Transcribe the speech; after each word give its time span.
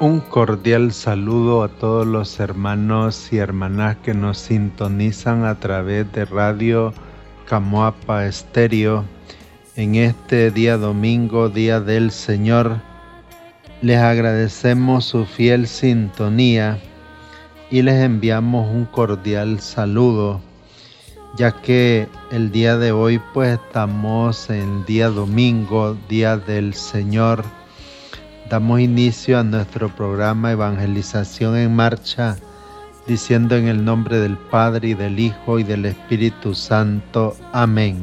Un 0.00 0.20
cordial 0.20 0.92
saludo 0.92 1.64
a 1.64 1.68
todos 1.68 2.06
los 2.06 2.38
hermanos 2.38 3.32
y 3.32 3.38
hermanas 3.38 3.96
que 3.96 4.14
nos 4.14 4.38
sintonizan 4.38 5.44
a 5.44 5.58
través 5.58 6.12
de 6.12 6.24
Radio 6.24 6.94
Camoapa 7.46 8.24
Estéreo 8.26 9.04
en 9.74 9.96
este 9.96 10.52
día 10.52 10.76
domingo, 10.76 11.48
Día 11.48 11.80
del 11.80 12.12
Señor. 12.12 12.80
Les 13.82 13.98
agradecemos 13.98 15.04
su 15.04 15.26
fiel 15.26 15.66
sintonía 15.66 16.78
y 17.68 17.82
les 17.82 18.00
enviamos 18.00 18.72
un 18.72 18.84
cordial 18.84 19.58
saludo, 19.58 20.40
ya 21.36 21.50
que 21.60 22.06
el 22.30 22.52
día 22.52 22.76
de 22.76 22.92
hoy 22.92 23.20
pues 23.34 23.58
estamos 23.58 24.48
en 24.48 24.84
día 24.84 25.08
domingo, 25.08 25.96
Día 26.08 26.36
del 26.36 26.74
Señor 26.74 27.42
Damos 28.50 28.80
inicio 28.80 29.38
a 29.38 29.42
nuestro 29.42 29.90
programa 29.94 30.52
Evangelización 30.52 31.54
en 31.54 31.76
Marcha, 31.76 32.38
diciendo 33.06 33.56
en 33.56 33.68
el 33.68 33.84
nombre 33.84 34.20
del 34.20 34.38
Padre 34.38 34.88
y 34.88 34.94
del 34.94 35.20
Hijo 35.20 35.58
y 35.58 35.64
del 35.64 35.84
Espíritu 35.84 36.54
Santo. 36.54 37.36
Amén. 37.52 37.98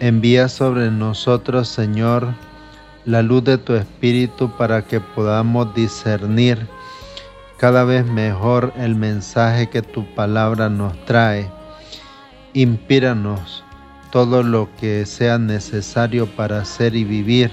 Envía 0.00 0.48
sobre 0.48 0.90
nosotros, 0.90 1.66
Señor, 1.68 2.34
la 3.06 3.22
luz 3.22 3.42
de 3.44 3.56
tu 3.56 3.72
Espíritu 3.74 4.54
para 4.58 4.82
que 4.82 5.00
podamos 5.00 5.74
discernir 5.74 6.68
cada 7.56 7.84
vez 7.84 8.04
mejor 8.04 8.70
el 8.76 8.96
mensaje 8.96 9.70
que 9.70 9.80
tu 9.80 10.04
palabra 10.14 10.68
nos 10.68 10.92
trae. 11.06 11.50
Inspíranos 12.52 13.64
todo 14.12 14.42
lo 14.42 14.68
que 14.78 15.06
sea 15.06 15.38
necesario 15.38 16.26
para 16.26 16.60
hacer 16.60 16.94
y 16.94 17.04
vivir 17.04 17.50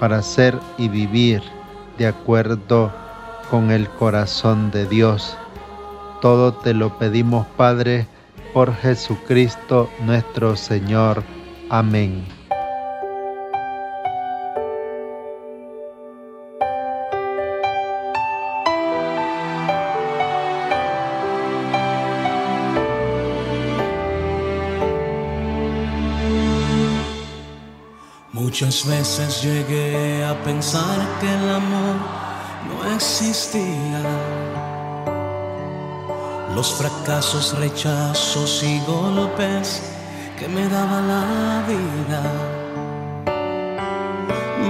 para 0.00 0.22
ser 0.22 0.58
y 0.78 0.88
vivir 0.88 1.42
de 1.98 2.08
acuerdo 2.08 2.90
con 3.50 3.70
el 3.70 3.88
corazón 3.88 4.70
de 4.70 4.86
Dios. 4.86 5.36
Todo 6.20 6.54
te 6.54 6.74
lo 6.74 6.98
pedimos, 6.98 7.46
Padre, 7.56 8.06
por 8.52 8.74
Jesucristo 8.74 9.90
nuestro 10.04 10.56
Señor. 10.56 11.22
Amén. 11.68 12.39
Muchas 28.60 28.86
veces 28.86 29.42
llegué 29.42 30.22
a 30.22 30.34
pensar 30.44 30.98
que 31.18 31.32
el 31.32 31.48
amor 31.48 31.96
no 32.68 32.94
existía. 32.94 34.02
Los 36.54 36.74
fracasos, 36.74 37.56
rechazos 37.58 38.62
y 38.62 38.78
golpes 38.80 39.80
que 40.38 40.46
me 40.46 40.68
daba 40.68 41.00
la 41.00 41.64
vida 41.66 42.22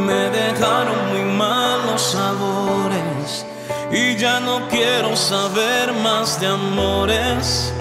me 0.06 0.30
dejaron 0.38 1.08
muy 1.10 1.24
malos 1.36 2.00
sabores 2.00 3.44
y 3.90 4.14
ya 4.14 4.38
no 4.38 4.68
quiero 4.68 5.16
saber 5.16 5.92
más 5.94 6.40
de 6.40 6.46
amores 6.46 7.74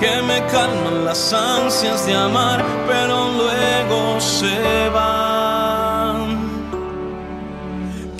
que 0.00 0.22
me 0.22 0.44
calman 0.46 1.04
las 1.04 1.32
ansias 1.32 2.04
de 2.04 2.16
amar, 2.16 2.64
pero 2.88 3.28
luego 3.30 4.20
se 4.20 4.88
van. 4.88 5.21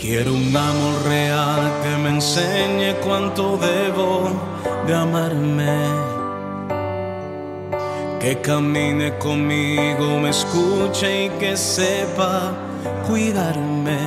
Quiero 0.03 0.35
un 0.35 0.57
amor 0.57 1.05
real 1.05 1.61
que 1.81 1.97
me 2.03 2.09
enseñe 2.09 2.93
cuánto 3.05 3.57
debo 3.57 4.33
de 4.85 4.95
amarme. 4.97 5.79
Que 8.19 8.41
camine 8.41 9.17
conmigo, 9.19 10.19
me 10.19 10.31
escuche 10.31 11.27
y 11.27 11.29
que 11.39 11.57
sepa 11.57 12.51
cuidarme. 13.07 14.01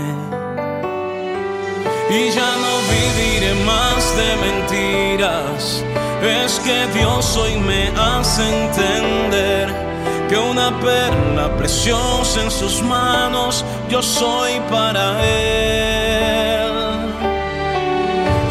Y 2.09 2.29
ya 2.29 2.51
no 2.63 2.73
viviré 2.91 3.53
más 3.63 4.03
de 4.17 4.29
mentiras 4.45 5.81
es 6.21 6.59
que 6.59 6.87
Dios 6.99 7.37
hoy 7.37 7.55
me 7.55 7.87
hace 7.97 8.43
entender 8.65 9.84
que 10.27 10.37
una 10.37 10.79
perla 10.79 11.55
preciosa 11.57 12.41
en 12.41 12.51
sus 12.51 12.81
manos 12.81 13.63
yo 13.89 14.01
soy 14.01 14.59
para 14.69 15.23
Él. 15.23 16.71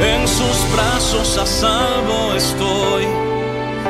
En 0.01 0.29
sus 0.29 0.57
brazos 0.73 1.39
a 1.39 1.47
salvo 1.47 2.35
estoy, 2.35 3.05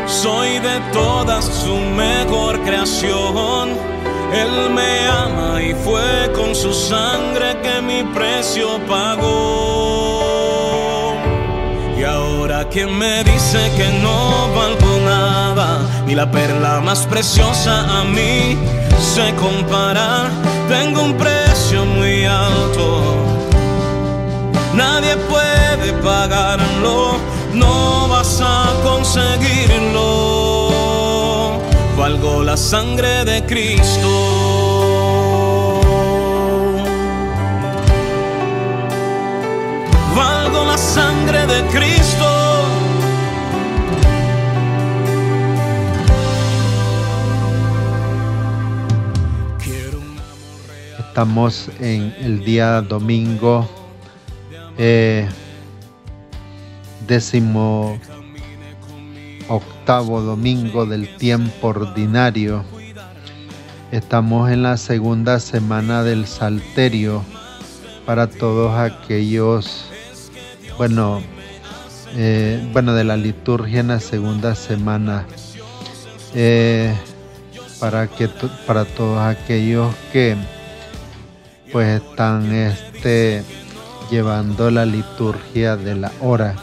soy 0.07 0.59
de 0.59 0.81
todas 0.93 1.45
su 1.45 1.77
mejor 1.77 2.61
creación. 2.63 3.71
Él 4.33 4.71
me 4.71 5.07
ama 5.07 5.63
y 5.63 5.75
fue 5.75 6.33
con 6.35 6.55
su 6.55 6.73
sangre 6.73 7.57
que 7.63 7.81
mi 7.83 8.03
precio 8.15 8.81
pagó. 8.89 10.04
Ahora 12.45 12.69
quien 12.69 12.93
me 12.99 13.25
dice 13.25 13.73
que 13.75 13.89
no 14.03 14.53
valgo 14.55 15.01
nada, 15.03 15.81
ni 16.07 16.15
la 16.15 16.31
perla 16.31 16.79
más 16.83 17.07
preciosa 17.07 18.01
a 18.01 18.05
mí 18.05 18.59
se 18.99 19.35
compara. 19.37 20.29
Tengo 20.69 21.05
un 21.05 21.15
precio 21.15 21.87
muy 21.87 22.27
alto, 22.27 23.17
nadie 24.75 25.17
puede 25.17 25.95
pagarlo, 26.03 27.17
no 27.55 28.09
vas 28.09 28.43
a 28.43 28.75
conseguirlo. 28.83 30.03
Valgo 31.97 32.43
la 32.43 32.59
sangre 32.59 33.25
de 33.25 33.43
Cristo. 33.47 34.85
valgo 40.15 40.65
la 40.65 40.79
sangre 40.79 41.47
de 41.47 41.63
Cristo. 41.73 41.94
Estamos 51.15 51.71
en 51.79 52.13
el 52.23 52.45
día 52.45 52.83
domingo, 52.83 53.69
eh, 54.77 55.29
décimo 57.07 58.01
octavo 59.47 60.23
domingo 60.23 60.87
del 60.87 61.17
tiempo 61.17 61.69
ordinario. 61.69 62.65
Estamos 63.93 64.51
en 64.51 64.65
la 64.65 64.77
segunda 64.77 65.39
semana 65.39 66.03
del 66.03 66.27
Salterio 66.27 67.23
para 68.05 68.27
todos 68.27 68.77
aquellos 68.77 69.85
bueno, 70.77 71.23
eh, 72.17 72.61
bueno, 72.73 72.93
de 72.93 73.05
la 73.05 73.17
liturgia 73.17 73.79
en 73.79 73.87
la 73.87 74.01
segunda 74.01 74.57
semana, 74.57 75.25
eh, 76.35 76.93
para 77.79 78.09
que 78.09 78.29
para 78.67 78.85
todos 78.85 79.21
aquellos 79.21 79.95
que 80.13 80.37
pues 81.75 82.01
están 82.01 82.55
este, 82.55 83.43
llevando 84.09 84.71
la 84.71 84.87
liturgia 84.87 85.77
de 85.77 85.97
la 85.97 86.13
hora. 86.21 86.55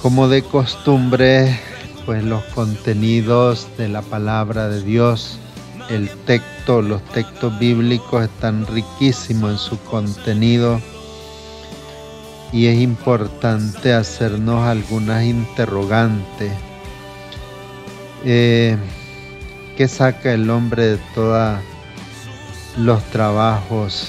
Como 0.00 0.26
de 0.26 0.40
costumbre, 0.40 1.60
pues 2.06 2.24
los 2.24 2.42
contenidos 2.54 3.68
de 3.76 3.90
la 3.90 4.00
palabra 4.00 4.70
de 4.70 4.82
Dios, 4.82 5.38
el 5.90 6.08
texto, 6.24 6.80
los 6.80 7.04
textos 7.10 7.58
bíblicos 7.58 8.24
están 8.24 8.66
riquísimos 8.66 9.52
en 9.52 9.58
su 9.58 9.78
contenido 9.80 10.80
y 12.52 12.68
es 12.68 12.80
importante 12.80 13.92
hacernos 13.92 14.66
algunas 14.66 15.24
interrogantes. 15.24 16.52
Eh, 18.24 18.78
¿Qué 19.76 19.88
saca 19.88 20.32
el 20.32 20.48
hombre 20.48 20.86
de 20.86 20.98
todos 21.14 21.58
los 22.76 23.02
trabajos 23.04 24.08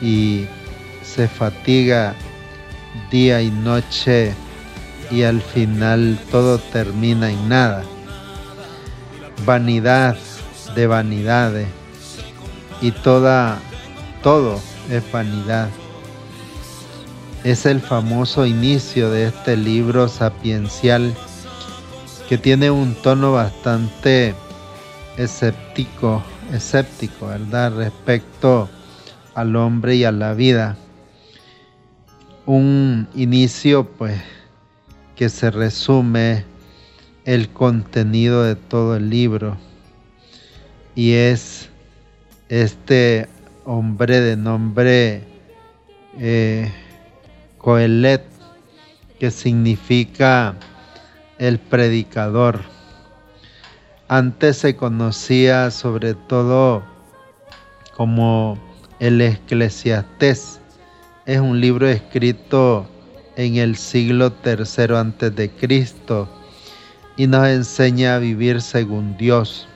y 0.00 0.46
se 1.02 1.28
fatiga 1.28 2.14
día 3.10 3.42
y 3.42 3.50
noche 3.50 4.34
y 5.10 5.22
al 5.22 5.40
final 5.42 6.18
todo 6.30 6.58
termina 6.58 7.30
en 7.30 7.48
nada? 7.48 7.82
Vanidad 9.44 10.16
de 10.74 10.86
vanidades 10.86 11.68
y 12.80 12.90
toda 12.90 13.58
todo 14.22 14.60
es 14.90 15.02
vanidad. 15.12 15.68
Es 17.44 17.66
el 17.66 17.80
famoso 17.80 18.46
inicio 18.46 19.10
de 19.10 19.26
este 19.28 19.56
libro 19.56 20.08
sapiencial 20.08 21.14
que 22.28 22.38
tiene 22.38 22.70
un 22.70 22.94
tono 22.94 23.32
bastante 23.32 24.34
escéptico, 25.18 26.22
escéptico, 26.52 27.28
¿verdad? 27.28 27.76
Respecto 27.76 28.68
al 29.34 29.56
hombre 29.56 29.96
y 29.96 30.04
a 30.04 30.12
la 30.12 30.34
vida. 30.34 30.76
Un 32.46 33.08
inicio, 33.14 33.84
pues, 33.84 34.20
que 35.16 35.28
se 35.28 35.50
resume 35.50 36.44
el 37.24 37.48
contenido 37.48 38.42
de 38.42 38.56
todo 38.56 38.96
el 38.96 39.08
libro 39.08 39.56
y 40.94 41.12
es 41.12 41.68
este 42.48 43.28
hombre 43.64 44.20
de 44.20 44.36
nombre 44.36 45.22
eh, 46.18 46.70
Coelet, 47.58 48.24
que 49.18 49.30
significa 49.30 50.54
el 51.38 51.58
predicador. 51.58 52.73
Antes 54.08 54.58
se 54.58 54.76
conocía 54.76 55.70
sobre 55.70 56.12
todo 56.12 56.82
como 57.96 58.58
el 59.00 59.20
Eclesiastés. 59.22 60.60
Es 61.24 61.40
un 61.40 61.58
libro 61.58 61.88
escrito 61.88 62.86
en 63.36 63.56
el 63.56 63.76
siglo 63.76 64.30
tercero 64.30 64.98
antes 64.98 65.34
de 65.34 65.50
Cristo 65.50 66.28
y 67.16 67.26
nos 67.26 67.48
enseña 67.48 68.16
a 68.16 68.18
vivir 68.18 68.60
según 68.60 69.16
Dios. 69.16 69.66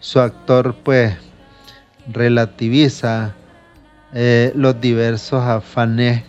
Su 0.00 0.20
actor 0.20 0.74
pues 0.82 1.14
relativiza 2.08 3.34
eh, 4.14 4.50
los 4.54 4.80
diversos 4.80 5.42
afanes 5.42 6.22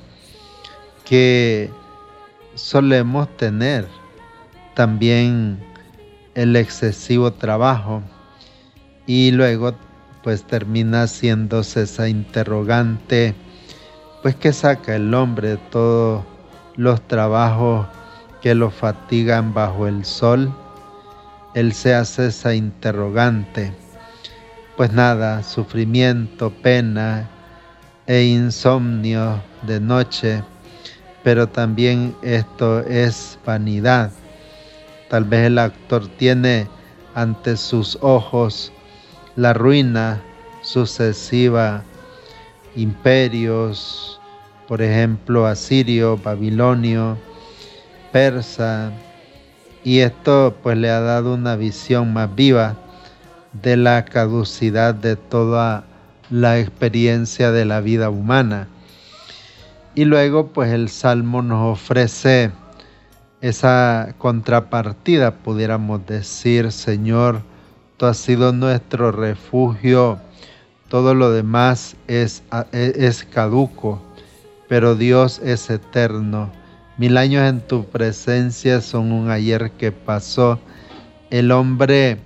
que 1.06 1.70
solemos 2.56 3.30
tener. 3.38 3.88
También 4.74 5.58
el 6.38 6.56
excesivo 6.56 7.34
trabajo 7.34 8.04
y 9.08 9.32
luego 9.32 9.74
pues 10.24 10.44
termina 10.44 11.02
haciéndose 11.02 11.82
esa 11.82 12.08
interrogante 12.08 13.34
pues 14.22 14.36
que 14.36 14.54
saca 14.54 14.96
el 14.96 15.12
hombre 15.16 15.50
de 15.50 15.58
todos 15.58 16.24
los 16.76 17.02
trabajos 17.08 17.88
que 18.40 18.54
lo 18.54 18.70
fatigan 18.70 19.56
bajo 19.56 19.88
el 19.88 20.06
sol 20.06 20.54
él 21.56 21.74
se 21.74 21.96
hace 21.96 22.28
esa 22.28 22.54
interrogante. 22.54 23.74
Pues 24.76 24.94
nada 24.94 25.42
sufrimiento 25.42 26.52
pena 26.52 27.28
e 28.06 28.26
insomnio 28.26 29.42
de 29.64 29.80
noche 29.80 30.44
pero 31.24 31.48
también 31.48 32.16
esto 32.22 32.82
es 32.82 33.40
vanidad 33.44 34.12
Tal 35.10 35.24
vez 35.24 35.48
el 35.48 35.58
actor 35.58 36.08
tiene 36.08 36.68
ante 37.16 37.56
sus 37.58 37.98
ojos 38.02 38.72
la 39.36 39.54
ruina 39.54 40.22
sucesiva, 40.62 41.84
imperios, 42.76 44.20
por 44.68 44.82
ejemplo, 44.82 45.46
asirio, 45.46 46.18
babilonio, 46.18 47.18
persa, 48.12 48.92
y 49.84 50.00
esto 50.00 50.56
pues 50.62 50.78
le 50.78 50.90
ha 50.90 51.00
dado 51.00 51.36
una 51.36 51.56
visión 51.56 52.12
más 52.12 52.36
viva 52.36 52.76
de 53.54 53.78
la 53.78 54.04
caducidad 54.04 54.94
de 54.94 55.16
toda 55.16 55.86
la 56.30 56.60
experiencia 56.60 57.52
de 57.52 57.64
la 57.64 57.80
vida 57.80 58.10
humana. 58.10 58.68
Y 59.96 60.04
luego 60.04 60.48
pues 60.48 60.74
el 60.74 60.90
Salmo 60.90 61.42
nos 61.42 61.80
ofrece 61.80 62.52
esa 63.42 64.16
contrapartida, 64.18 65.32
pudiéramos 65.32 66.06
decir, 66.06 66.72
Señor, 66.72 67.42
tú 67.98 68.06
has 68.06 68.18
sido 68.18 68.52
nuestro 68.52 69.12
refugio, 69.12 70.20
todo 70.90 71.14
lo 71.14 71.32
demás 71.32 71.96
es, 72.08 72.44
e, 72.72 72.94
es 72.96 73.24
caduco, 73.24 74.02
pero 74.68 74.96
Dios 74.96 75.40
es 75.44 75.70
eterno. 75.70 76.52
Mil 76.98 77.18
años 77.18 77.48
en 77.48 77.62
tu 77.62 77.86
presencia 77.86 78.82
son 78.82 79.12
un 79.12 79.30
ayer 79.30 79.72
que 79.72 79.92
pasó. 79.92 80.60
El 81.30 81.52
hombre, 81.52 82.18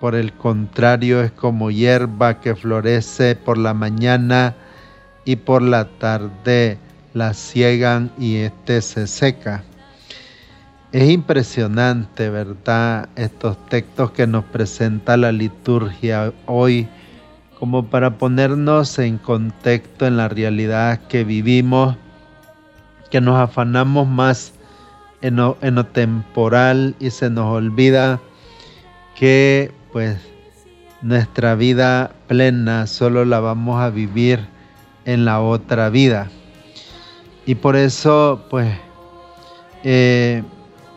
por 0.00 0.14
el 0.14 0.32
contrario, 0.32 1.22
es 1.22 1.30
como 1.32 1.70
hierba 1.70 2.40
que 2.40 2.54
florece 2.54 3.36
por 3.36 3.58
la 3.58 3.74
mañana 3.74 4.54
y 5.24 5.36
por 5.36 5.60
la 5.60 5.84
tarde 5.98 6.78
la 7.12 7.34
ciegan 7.34 8.10
y 8.18 8.36
éste 8.36 8.80
se 8.80 9.06
seca. 9.06 9.64
Es 10.92 11.08
impresionante, 11.08 12.28
¿verdad? 12.28 13.08
Estos 13.16 13.56
textos 13.70 14.10
que 14.10 14.26
nos 14.26 14.44
presenta 14.44 15.16
la 15.16 15.32
liturgia 15.32 16.34
hoy, 16.44 16.86
como 17.58 17.86
para 17.86 18.18
ponernos 18.18 18.98
en 18.98 19.16
contexto 19.16 20.06
en 20.06 20.18
la 20.18 20.28
realidad 20.28 21.00
que 21.08 21.24
vivimos, 21.24 21.96
que 23.10 23.22
nos 23.22 23.40
afanamos 23.40 24.06
más 24.06 24.52
en 25.22 25.36
lo, 25.36 25.56
temporal 25.86 26.94
y 27.00 27.08
se 27.08 27.30
nos 27.30 27.46
olvida 27.46 28.20
que 29.14 29.72
pues 29.92 30.18
nuestra 31.00 31.54
vida 31.54 32.12
plena 32.28 32.86
solo 32.86 33.24
la 33.24 33.40
vamos 33.40 33.80
a 33.80 33.88
vivir 33.88 34.40
en 35.06 35.24
la 35.24 35.40
otra 35.40 35.88
vida. 35.88 36.28
Y 37.46 37.54
por 37.54 37.76
eso 37.76 38.44
pues 38.50 38.70
eh, 39.84 40.42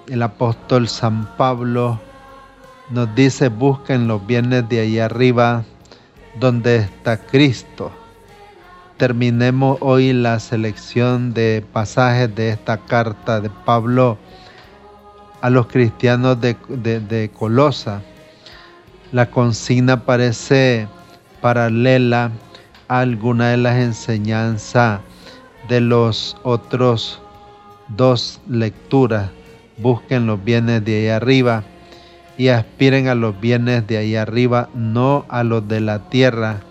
el 0.07 0.21
apóstol 0.21 0.87
San 0.87 1.25
Pablo 1.37 1.99
nos 2.89 3.13
dice, 3.15 3.49
busquen 3.49 4.07
los 4.07 4.25
bienes 4.25 4.67
de 4.69 4.81
ahí 4.81 4.99
arriba 4.99 5.63
donde 6.39 6.77
está 6.77 7.17
Cristo. 7.17 7.91
Terminemos 8.97 9.77
hoy 9.81 10.13
la 10.13 10.39
selección 10.39 11.33
de 11.33 11.65
pasajes 11.73 12.33
de 12.35 12.51
esta 12.51 12.77
carta 12.77 13.41
de 13.41 13.49
Pablo 13.49 14.17
a 15.41 15.49
los 15.49 15.67
cristianos 15.67 16.39
de, 16.39 16.55
de 16.67 17.29
Colosa. 17.29 18.01
La 19.11 19.29
consigna 19.29 20.05
parece 20.05 20.87
paralela 21.41 22.31
a 22.87 22.99
alguna 22.99 23.49
de 23.49 23.57
las 23.57 23.75
enseñanzas 23.77 25.01
de 25.67 25.81
los 25.81 26.37
otros 26.43 27.19
dos 27.89 28.39
lecturas 28.47 29.29
busquen 29.77 30.25
los 30.25 30.43
bienes 30.43 30.83
de 30.85 30.97
ahí 30.97 31.07
arriba 31.07 31.63
y 32.37 32.49
aspiren 32.49 33.07
a 33.07 33.15
los 33.15 33.39
bienes 33.39 33.87
de 33.87 33.97
ahí 33.97 34.15
arriba, 34.15 34.69
no 34.73 35.25
a 35.29 35.43
los 35.43 35.67
de 35.67 35.79
la 35.79 36.09
tierra. 36.09 36.61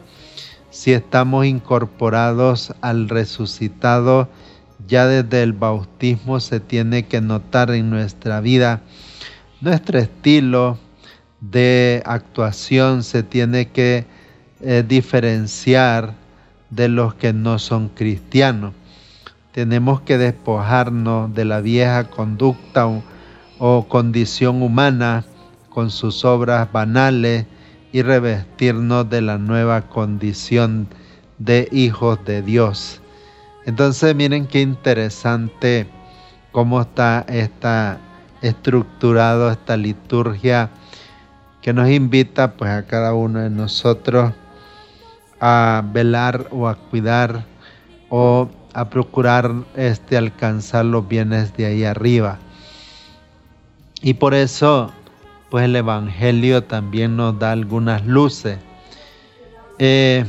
Si 0.70 0.92
estamos 0.92 1.46
incorporados 1.46 2.74
al 2.80 3.08
resucitado, 3.08 4.28
ya 4.86 5.06
desde 5.06 5.42
el 5.42 5.52
bautismo 5.52 6.40
se 6.40 6.60
tiene 6.60 7.06
que 7.06 7.20
notar 7.20 7.70
en 7.70 7.90
nuestra 7.90 8.40
vida. 8.40 8.82
Nuestro 9.60 9.98
estilo 9.98 10.78
de 11.40 12.02
actuación 12.04 13.02
se 13.02 13.22
tiene 13.22 13.68
que 13.68 14.04
eh, 14.60 14.84
diferenciar 14.86 16.14
de 16.70 16.88
los 16.88 17.14
que 17.14 17.32
no 17.32 17.58
son 17.58 17.88
cristianos 17.88 18.74
tenemos 19.54 20.00
que 20.00 20.18
despojarnos 20.18 21.32
de 21.32 21.44
la 21.44 21.60
vieja 21.60 22.10
conducta 22.10 22.88
o, 23.60 23.86
condición 23.88 24.62
humana 24.62 25.24
con 25.68 25.92
sus 25.92 26.24
obras 26.24 26.72
banales 26.72 27.46
y 27.92 28.02
revestirnos 28.02 29.08
de 29.08 29.20
la 29.20 29.38
nueva 29.38 29.82
condición 29.82 30.88
de 31.38 31.68
hijos 31.70 32.18
de 32.24 32.42
Dios. 32.42 33.00
Entonces 33.64 34.16
miren 34.16 34.48
qué 34.48 34.60
interesante 34.60 35.86
cómo 36.50 36.80
está 36.80 37.24
esta 37.28 38.00
estructurado 38.42 39.52
esta 39.52 39.76
liturgia 39.76 40.68
que 41.62 41.72
nos 41.72 41.88
invita 41.88 42.54
pues 42.54 42.70
a 42.72 42.86
cada 42.86 43.14
uno 43.14 43.38
de 43.38 43.50
nosotros 43.50 44.32
a 45.40 45.84
velar 45.92 46.48
o 46.50 46.66
a 46.66 46.74
cuidar 46.74 47.46
o 48.10 48.48
a 48.74 48.90
procurar 48.90 49.52
este 49.76 50.16
alcanzar 50.16 50.84
los 50.84 51.06
bienes 51.08 51.56
de 51.56 51.66
ahí 51.66 51.84
arriba. 51.84 52.38
Y 54.02 54.14
por 54.14 54.34
eso 54.34 54.92
pues 55.48 55.66
el 55.66 55.76
evangelio 55.76 56.64
también 56.64 57.16
nos 57.16 57.38
da 57.38 57.52
algunas 57.52 58.04
luces. 58.04 58.58
Eh, 59.78 60.24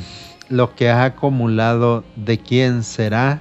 lo 0.50 0.76
que 0.76 0.90
has 0.90 1.14
acumulado 1.14 2.04
de 2.16 2.38
quién 2.38 2.84
será. 2.84 3.40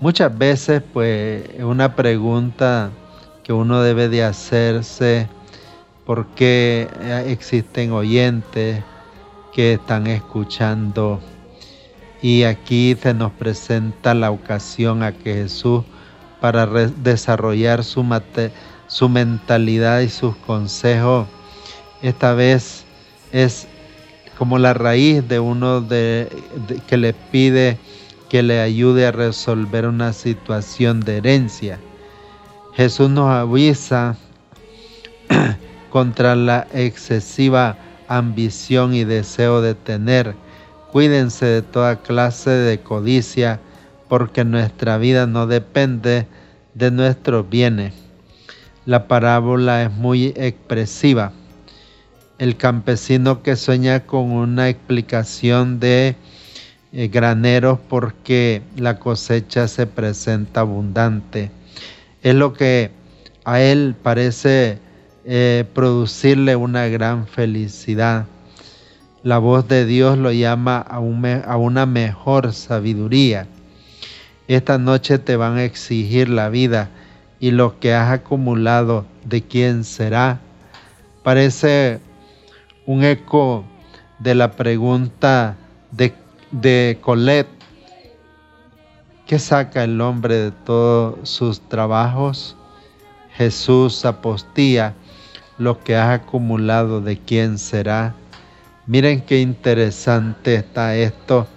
Muchas 0.00 0.36
veces 0.36 0.82
pues 0.92 1.44
una 1.58 1.96
pregunta 1.96 2.90
que 3.42 3.54
uno 3.54 3.80
debe 3.80 4.10
de 4.10 4.22
hacerse 4.22 5.28
porque 6.04 6.88
existen 7.26 7.92
oyentes 7.92 8.82
que 9.54 9.72
están 9.74 10.06
escuchando 10.06 11.20
y 12.22 12.44
aquí 12.44 12.96
se 13.00 13.14
nos 13.14 13.32
presenta 13.32 14.14
la 14.14 14.30
ocasión 14.30 15.02
a 15.02 15.12
que 15.12 15.34
Jesús 15.34 15.84
para 16.40 16.66
desarrollar 16.66 17.84
su, 17.84 18.04
su 18.86 19.08
mentalidad 19.08 20.00
y 20.00 20.08
sus 20.08 20.36
consejos 20.36 21.26
esta 22.02 22.34
vez 22.34 22.84
es 23.32 23.66
como 24.38 24.58
la 24.58 24.74
raíz 24.74 25.26
de 25.26 25.40
uno 25.40 25.80
de, 25.80 26.28
que 26.86 26.96
le 26.96 27.14
pide 27.14 27.78
que 28.28 28.42
le 28.42 28.60
ayude 28.60 29.06
a 29.06 29.12
resolver 29.12 29.86
una 29.86 30.12
situación 30.12 31.00
de 31.00 31.18
herencia. 31.18 31.78
Jesús 32.74 33.08
nos 33.08 33.30
avisa 33.30 34.16
contra 35.90 36.36
la 36.36 36.66
excesiva 36.74 37.78
ambición 38.08 38.94
y 38.94 39.04
deseo 39.04 39.60
de 39.62 39.74
tener. 39.74 40.34
Cuídense 40.92 41.46
de 41.46 41.62
toda 41.62 41.96
clase 41.96 42.50
de 42.50 42.80
codicia, 42.80 43.60
porque 44.08 44.44
nuestra 44.44 44.98
vida 44.98 45.26
no 45.26 45.46
depende 45.46 46.26
de 46.74 46.90
nuestros 46.90 47.48
bienes. 47.48 47.92
La 48.84 49.08
parábola 49.08 49.82
es 49.82 49.92
muy 49.92 50.32
expresiva. 50.36 51.32
El 52.38 52.56
campesino 52.56 53.42
que 53.42 53.56
sueña 53.56 54.00
con 54.00 54.30
una 54.30 54.68
explicación 54.68 55.80
de 55.80 56.16
eh, 56.92 57.08
graneros 57.08 57.78
porque 57.88 58.62
la 58.76 58.98
cosecha 58.98 59.68
se 59.68 59.86
presenta 59.86 60.60
abundante 60.60 61.50
es 62.26 62.34
lo 62.34 62.52
que 62.54 62.90
a 63.44 63.60
él 63.60 63.94
parece 64.02 64.80
eh, 65.24 65.64
producirle 65.74 66.56
una 66.56 66.88
gran 66.88 67.28
felicidad. 67.28 68.26
La 69.26 69.38
voz 69.38 69.66
de 69.66 69.86
Dios 69.86 70.18
lo 70.18 70.30
llama 70.30 70.76
a, 70.76 70.98
a 70.98 71.56
una 71.56 71.84
mejor 71.84 72.52
sabiduría. 72.52 73.48
Esta 74.46 74.78
noche 74.78 75.18
te 75.18 75.34
van 75.34 75.56
a 75.56 75.64
exigir 75.64 76.28
la 76.28 76.48
vida 76.48 76.90
y 77.40 77.50
lo 77.50 77.80
que 77.80 77.92
has 77.92 78.12
acumulado 78.12 79.04
de 79.24 79.42
quién 79.42 79.82
será. 79.82 80.38
Parece 81.24 81.98
un 82.86 83.02
eco 83.02 83.64
de 84.20 84.36
la 84.36 84.52
pregunta 84.52 85.56
de, 85.90 86.14
de 86.52 86.96
Colette 87.00 87.48
¿Qué 89.26 89.40
saca 89.40 89.82
el 89.82 90.00
hombre 90.00 90.36
de 90.36 90.50
todos 90.52 91.28
sus 91.28 91.60
trabajos? 91.68 92.54
Jesús 93.32 94.04
apostía 94.04 94.94
lo 95.58 95.82
que 95.82 95.96
has 95.96 96.20
acumulado 96.20 97.00
de 97.00 97.18
quién 97.18 97.58
será. 97.58 98.14
Miren 98.88 99.22
qué 99.22 99.40
interesante 99.40 100.54
está 100.54 100.94
esto, 100.94 101.48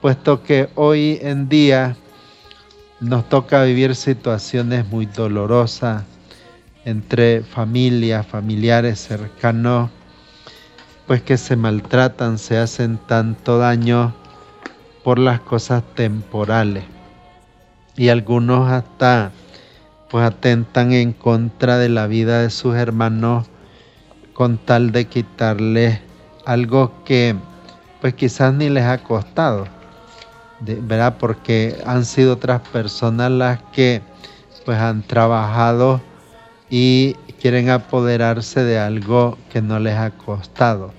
puesto 0.00 0.42
que 0.42 0.68
hoy 0.74 1.16
en 1.22 1.48
día 1.48 1.96
nos 2.98 3.28
toca 3.28 3.62
vivir 3.62 3.94
situaciones 3.94 4.84
muy 4.88 5.06
dolorosas 5.06 6.02
entre 6.84 7.42
familias, 7.42 8.26
familiares 8.26 8.98
cercanos, 8.98 9.90
pues 11.06 11.22
que 11.22 11.36
se 11.36 11.54
maltratan, 11.54 12.36
se 12.36 12.58
hacen 12.58 12.98
tanto 12.98 13.58
daño 13.58 14.12
por 15.04 15.20
las 15.20 15.38
cosas 15.38 15.84
temporales. 15.94 16.82
Y 17.96 18.08
algunos 18.08 18.68
hasta 18.72 19.30
pues 20.10 20.24
atentan 20.24 20.92
en 20.92 21.12
contra 21.12 21.78
de 21.78 21.90
la 21.90 22.08
vida 22.08 22.42
de 22.42 22.50
sus 22.50 22.74
hermanos 22.74 23.46
con 24.32 24.58
tal 24.58 24.90
de 24.90 25.04
quitarles 25.04 26.05
algo 26.46 27.04
que 27.04 27.36
pues 28.00 28.14
quizás 28.14 28.54
ni 28.54 28.70
les 28.70 28.84
ha 28.84 29.02
costado, 29.02 29.66
¿verdad? 30.60 31.16
Porque 31.18 31.76
han 31.84 32.04
sido 32.04 32.34
otras 32.34 32.62
personas 32.68 33.30
las 33.30 33.60
que 33.72 34.00
pues 34.64 34.78
han 34.78 35.02
trabajado 35.02 36.00
y 36.70 37.14
quieren 37.40 37.68
apoderarse 37.68 38.64
de 38.64 38.78
algo 38.78 39.36
que 39.52 39.60
no 39.60 39.78
les 39.78 39.96
ha 39.96 40.10
costado. 40.10 40.92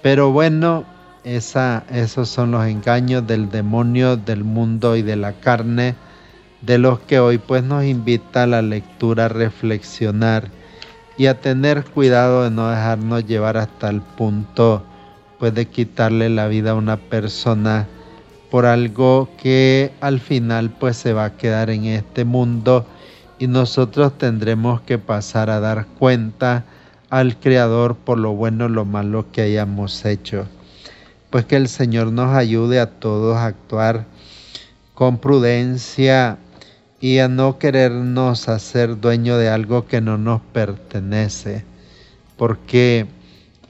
Pero 0.00 0.30
bueno, 0.32 0.84
esa, 1.24 1.84
esos 1.90 2.28
son 2.28 2.52
los 2.52 2.64
engaños 2.66 3.26
del 3.26 3.50
demonio, 3.50 4.16
del 4.16 4.44
mundo 4.44 4.96
y 4.96 5.02
de 5.02 5.16
la 5.16 5.32
carne 5.34 5.94
de 6.62 6.78
los 6.78 7.00
que 7.00 7.20
hoy 7.20 7.38
pues 7.38 7.62
nos 7.62 7.84
invita 7.84 8.44
a 8.44 8.46
la 8.46 8.62
lectura 8.62 9.26
a 9.26 9.28
reflexionar 9.28 10.50
y 11.18 11.26
a 11.26 11.40
tener 11.40 11.84
cuidado 11.84 12.44
de 12.44 12.50
no 12.50 12.70
dejarnos 12.70 13.26
llevar 13.26 13.56
hasta 13.56 13.90
el 13.90 14.00
punto 14.00 14.84
pues 15.38 15.54
de 15.54 15.66
quitarle 15.66 16.30
la 16.30 16.48
vida 16.48 16.70
a 16.70 16.74
una 16.74 16.96
persona 16.96 17.86
por 18.50 18.66
algo 18.66 19.28
que 19.40 19.92
al 20.00 20.20
final 20.20 20.70
pues 20.70 20.96
se 20.96 21.12
va 21.12 21.26
a 21.26 21.36
quedar 21.36 21.70
en 21.70 21.84
este 21.84 22.24
mundo 22.24 22.86
y 23.38 23.46
nosotros 23.46 24.16
tendremos 24.16 24.80
que 24.80 24.98
pasar 24.98 25.50
a 25.50 25.60
dar 25.60 25.86
cuenta 25.98 26.64
al 27.10 27.36
Creador 27.36 27.96
por 27.96 28.18
lo 28.18 28.32
bueno 28.32 28.68
lo 28.68 28.84
malo 28.84 29.26
que 29.32 29.42
hayamos 29.42 30.04
hecho. 30.04 30.46
Pues 31.30 31.44
que 31.44 31.56
el 31.56 31.68
Señor 31.68 32.10
nos 32.10 32.34
ayude 32.34 32.80
a 32.80 32.90
todos 32.90 33.36
a 33.36 33.46
actuar 33.46 34.06
con 34.94 35.18
prudencia 35.18 36.38
y 37.00 37.18
a 37.18 37.28
no 37.28 37.58
querernos 37.58 38.48
hacer 38.48 39.00
dueño 39.00 39.36
de 39.36 39.48
algo 39.48 39.86
que 39.86 40.00
no 40.00 40.18
nos 40.18 40.40
pertenece, 40.40 41.64
porque 42.36 43.06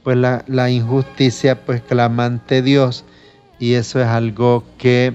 pues 0.02 0.16
la, 0.16 0.44
la 0.47 0.70
injusticia 0.70 1.64
pues 1.64 1.82
clama 1.82 2.25
ante 2.25 2.62
Dios 2.62 3.04
y 3.58 3.75
eso 3.75 4.00
es 4.00 4.06
algo 4.06 4.64
que 4.78 5.14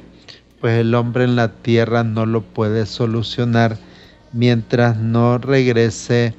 pues 0.61 0.79
el 0.79 0.93
hombre 0.95 1.23
en 1.23 1.35
la 1.35 1.49
tierra 1.49 2.03
no 2.03 2.25
lo 2.25 2.41
puede 2.41 2.85
solucionar 2.85 3.77
mientras 4.31 4.97
no 4.97 5.37
regrese 5.37 6.35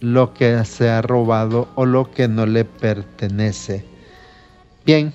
lo 0.00 0.32
que 0.32 0.64
se 0.64 0.88
ha 0.88 1.02
robado 1.02 1.68
o 1.74 1.84
lo 1.84 2.10
que 2.10 2.26
no 2.26 2.46
le 2.46 2.64
pertenece. 2.64 3.84
Bien, 4.84 5.12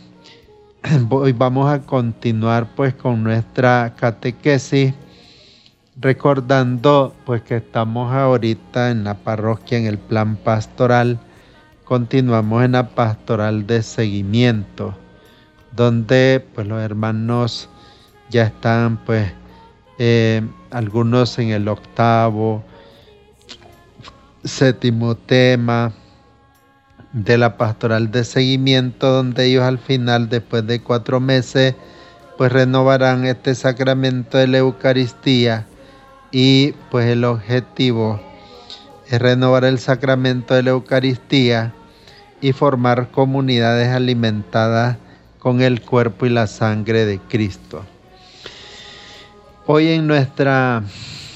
hoy 1.10 1.32
vamos 1.32 1.72
a 1.72 1.82
continuar 1.82 2.76
pues 2.76 2.94
con 2.94 3.24
nuestra 3.24 3.96
catequesis 3.98 4.94
recordando 6.00 7.16
pues 7.26 7.42
que 7.42 7.58
estamos 7.58 8.14
ahorita 8.14 8.92
en 8.92 9.06
la 9.06 9.14
parroquia 9.16 9.78
en 9.78 9.86
el 9.86 9.98
plan 9.98 10.36
pastoral, 10.36 11.20
continuamos 11.86 12.66
en 12.66 12.74
la 12.74 12.90
pastoral 12.90 13.66
de 13.66 13.82
seguimiento, 13.82 14.94
donde 15.76 16.46
pues 16.54 16.68
los 16.68 16.82
hermanos 16.82 17.70
ya 18.30 18.44
están 18.44 18.98
pues 19.06 19.32
eh, 19.98 20.42
algunos 20.72 21.40
en 21.40 21.50
el 21.50 21.68
octavo, 21.70 22.64
séptimo 24.44 25.16
tema 25.16 25.94
de 27.14 27.38
la 27.38 27.58
pastoral 27.58 28.12
de 28.12 28.26
seguimiento, 28.26 29.10
donde 29.10 29.46
ellos 29.46 29.64
al 29.64 29.78
final, 29.78 30.28
después 30.28 30.68
de 30.68 30.82
cuatro 30.82 31.22
meses, 31.22 31.76
pues 32.38 32.52
renovarán 32.52 33.26
este 33.26 33.56
sacramento 33.56 34.38
de 34.38 34.48
la 34.48 34.58
Eucaristía 34.58 35.66
y 36.38 36.74
pues 36.92 37.08
el 37.08 37.24
objetivo 37.24 38.20
es 39.08 39.22
renovar 39.22 39.64
el 39.64 39.80
sacramento 39.80 40.54
de 40.54 40.64
la 40.64 40.72
Eucaristía 40.72 41.74
y 42.42 42.52
formar 42.52 43.10
comunidades 43.10 43.88
alimentadas 43.88 44.98
con 45.40 45.62
el 45.62 45.80
cuerpo 45.80 46.26
y 46.26 46.30
la 46.32 46.48
sangre 46.48 47.06
de 47.06 47.20
Cristo. 47.20 47.86
Hoy 49.66 49.88
en 49.88 50.08
nuestra 50.08 50.84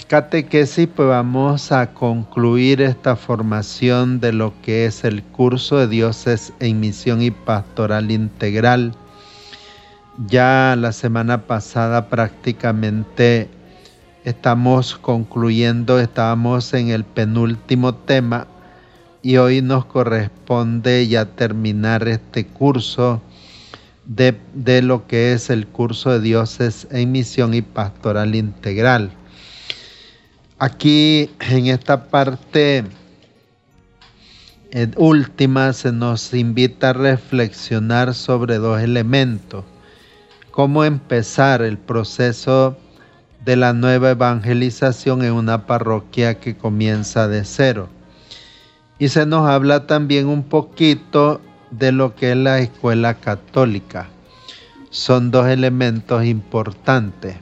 catequesis 0.09 0.89
pues 0.93 1.07
vamos 1.07 1.71
a 1.71 1.93
concluir 1.93 2.81
esta 2.81 3.15
formación 3.15 4.19
de 4.19 4.33
lo 4.33 4.53
que 4.61 4.83
es 4.83 5.05
el 5.05 5.23
curso 5.23 5.77
de 5.77 5.87
dioses 5.87 6.51
en 6.59 6.81
misión 6.81 7.21
y 7.21 7.31
pastoral 7.31 8.11
integral. 8.11 8.93
Ya 10.27 10.75
la 10.77 10.91
semana 10.91 11.47
pasada 11.47 12.09
prácticamente 12.09 13.49
Estamos 14.29 14.95
concluyendo, 14.95 15.99
estábamos 15.99 16.75
en 16.75 16.89
el 16.89 17.03
penúltimo 17.03 17.95
tema 17.95 18.45
y 19.23 19.37
hoy 19.37 19.63
nos 19.63 19.85
corresponde 19.85 21.07
ya 21.07 21.25
terminar 21.25 22.07
este 22.07 22.45
curso 22.45 23.23
de, 24.05 24.39
de, 24.53 24.83
lo 24.83 25.07
que 25.07 25.33
es 25.33 25.49
el 25.49 25.65
curso 25.65 26.11
de 26.11 26.19
dioses 26.19 26.87
en 26.91 27.11
misión 27.11 27.55
y 27.55 27.63
pastoral 27.63 28.35
integral. 28.35 29.09
Aquí 30.59 31.31
en 31.39 31.65
esta 31.65 32.05
parte 32.09 32.83
eh, 34.69 34.91
última 34.95 35.73
se 35.73 35.91
nos 35.91 36.35
invita 36.35 36.91
a 36.91 36.93
reflexionar 36.93 38.13
sobre 38.13 38.59
dos 38.59 38.79
elementos. 38.79 39.65
Cómo 40.51 40.83
empezar 40.83 41.63
el 41.63 41.79
proceso 41.79 42.77
de 43.45 43.55
la 43.55 43.73
nueva 43.73 44.11
evangelización 44.11 45.23
en 45.23 45.33
una 45.33 45.65
parroquia 45.65 46.39
que 46.39 46.57
comienza 46.57 47.27
de 47.27 47.45
cero. 47.45 47.89
Y 48.97 49.09
se 49.09 49.25
nos 49.25 49.47
habla 49.49 49.87
también 49.87 50.27
un 50.27 50.43
poquito 50.43 51.41
de 51.71 51.91
lo 51.91 52.15
que 52.15 52.31
es 52.31 52.37
la 52.37 52.59
escuela 52.59 53.15
católica. 53.15 54.09
Son 54.89 55.31
dos 55.31 55.47
elementos 55.47 56.25
importantes. 56.25 57.37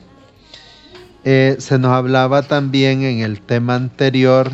Eh, 1.24 1.56
se 1.60 1.80
nos 1.80 1.92
hablaba 1.92 2.44
también 2.44 3.02
en 3.04 3.20
el 3.20 3.42
tema 3.42 3.76
anterior 3.76 4.52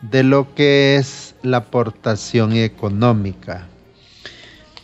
de 0.00 0.22
lo 0.22 0.54
que 0.54 0.96
es 0.96 1.34
la 1.42 1.58
aportación 1.58 2.52
económica. 2.52 3.66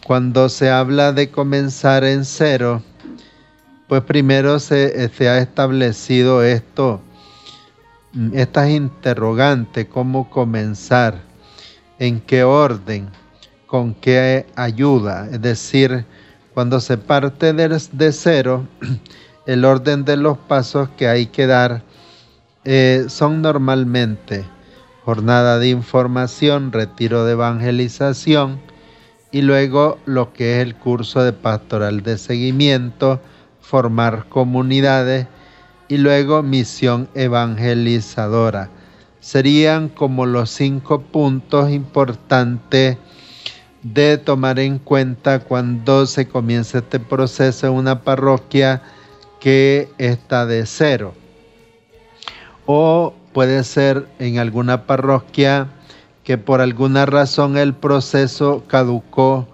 Cuando 0.05 0.49
se 0.49 0.71
habla 0.71 1.13
de 1.13 1.31
comenzar 1.31 2.05
en 2.05 2.25
cero, 2.25 2.83
pues 3.89 4.03
primero 4.03 4.59
se, 4.59 5.09
se 5.09 5.29
ha 5.29 5.39
establecido 5.39 6.43
esto, 6.43 7.01
estas 8.33 8.69
interrogantes, 8.71 9.87
cómo 9.87 10.29
comenzar, 10.31 11.21
en 11.99 12.21
qué 12.21 12.45
orden, 12.45 13.09
con 13.67 13.95
qué 13.95 14.47
ayuda. 14.57 15.29
Es 15.31 15.41
decir, 15.43 16.05
cuando 16.55 16.81
se 16.81 16.99
parte 16.99 17.53
de, 17.53 18.13
cero, 18.13 18.67
el 19.47 19.65
orden 19.65 20.05
de 20.05 20.17
los 20.17 20.39
pasos 20.39 20.89
que 20.97 21.09
hay 21.09 21.27
que 21.27 21.47
dar 21.47 21.83
eh, 22.65 23.07
son 23.09 23.43
normalmente 23.43 24.45
jornada 25.05 25.59
de 25.59 25.69
información, 25.71 26.73
retiro 26.73 27.25
de 27.25 27.33
evangelización 27.33 28.61
y 29.31 29.43
luego 29.43 29.99
lo 30.05 30.33
que 30.33 30.57
es 30.57 30.67
el 30.67 30.75
curso 30.75 31.23
de 31.23 31.33
pastoral 31.33 32.03
de 32.03 32.19
seguimiento, 32.19 33.21
formar 33.69 34.31
comunidades 34.31 35.27
y 35.89 35.99
luego 35.99 36.43
misión 36.43 37.07
evangelizadora 37.15 38.71
serían 39.21 39.91
como 39.91 40.25
los 40.25 40.49
cinco 40.49 41.03
puntos 41.03 41.71
importantes 41.71 42.97
de 43.83 44.17
tomar 44.17 44.59
en 44.59 44.79
cuenta 44.79 45.41
cuando 45.41 46.07
se 46.07 46.27
comienza 46.27 46.79
este 46.79 46.99
proceso 46.99 47.67
en 47.67 47.75
una 47.75 48.05
parroquia 48.05 48.81
que 49.39 49.91
está 49.99 50.47
de 50.47 50.65
cero. 50.65 51.13
O 52.65 53.13
puede 53.35 53.65
ser 53.65 54.09
en 54.19 54.39
alguna 54.39 54.87
parroquia 54.87 55.69
que 56.25 56.39
por 56.39 56.63
alguna 56.63 57.05
razón 57.05 57.59
el 57.59 57.75
proceso 57.75 58.65
caducó, 58.67 59.47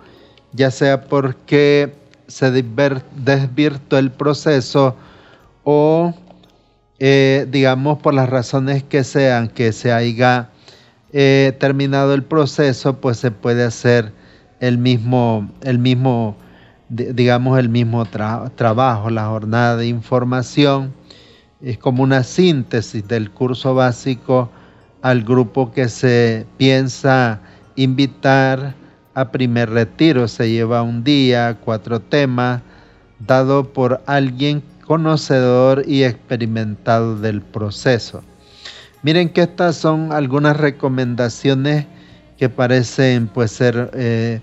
ya 0.52 0.70
sea 0.70 1.06
porque 1.06 2.03
se 2.26 2.50
desvirtuó 2.50 3.98
el 3.98 4.10
proceso 4.10 4.96
o 5.62 6.14
eh, 6.98 7.46
digamos, 7.50 7.98
por 7.98 8.14
las 8.14 8.28
razones 8.30 8.82
que 8.84 9.02
sean, 9.02 9.48
que 9.48 9.72
se 9.72 9.92
haya 9.92 10.50
eh, 11.12 11.52
terminado 11.58 12.14
el 12.14 12.22
proceso, 12.22 13.00
pues 13.00 13.18
se 13.18 13.30
puede 13.30 13.64
hacer 13.64 14.12
el 14.60 14.78
mismo, 14.78 15.50
el 15.62 15.78
mismo 15.78 16.36
digamos, 16.88 17.58
el 17.58 17.68
mismo 17.68 18.04
trabajo, 18.06 19.10
la 19.10 19.26
jornada 19.26 19.76
de 19.76 19.86
información. 19.86 20.92
Es 21.60 21.78
como 21.78 22.02
una 22.02 22.22
síntesis 22.22 23.06
del 23.08 23.30
curso 23.30 23.74
básico 23.74 24.50
al 25.02 25.24
grupo 25.24 25.72
que 25.72 25.88
se 25.88 26.46
piensa 26.56 27.40
invitar 27.74 28.74
a 29.14 29.30
primer 29.30 29.70
retiro. 29.70 30.28
Se 30.28 30.50
lleva 30.50 30.82
un 30.82 31.04
día, 31.04 31.58
cuatro 31.64 32.00
temas, 32.00 32.62
dado 33.18 33.72
por 33.72 34.02
alguien 34.06 34.62
conocedor 34.84 35.84
y 35.86 36.02
experimentado 36.02 37.18
del 37.18 37.40
proceso. 37.40 38.22
Miren 39.02 39.28
que 39.28 39.42
estas 39.42 39.76
son 39.76 40.12
algunas 40.12 40.56
recomendaciones 40.56 41.86
que 42.38 42.48
parecen 42.48 43.28
pues 43.28 43.50
ser, 43.50 43.90
eh, 43.94 44.40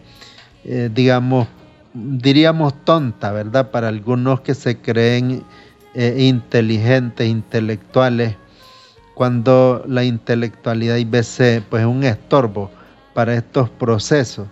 eh, 0.64 0.90
digamos, 0.94 1.48
diríamos 1.94 2.74
tonta, 2.86 3.32
¿verdad? 3.32 3.72
Para 3.72 3.88
algunos 3.90 4.42
que 4.42 4.54
se 4.54 4.78
creen 4.78 5.44
eh, 5.94 6.16
inteligentes, 6.20 7.28
intelectuales, 7.28 8.36
cuando 9.14 9.84
la 9.88 10.04
intelectualidad 10.04 10.96
y 10.98 11.06
veces 11.06 11.62
pues 11.70 11.82
es 11.82 11.88
un 11.88 12.04
estorbo 12.04 12.72
para 13.14 13.36
estos 13.36 13.70
procesos, 13.70 14.48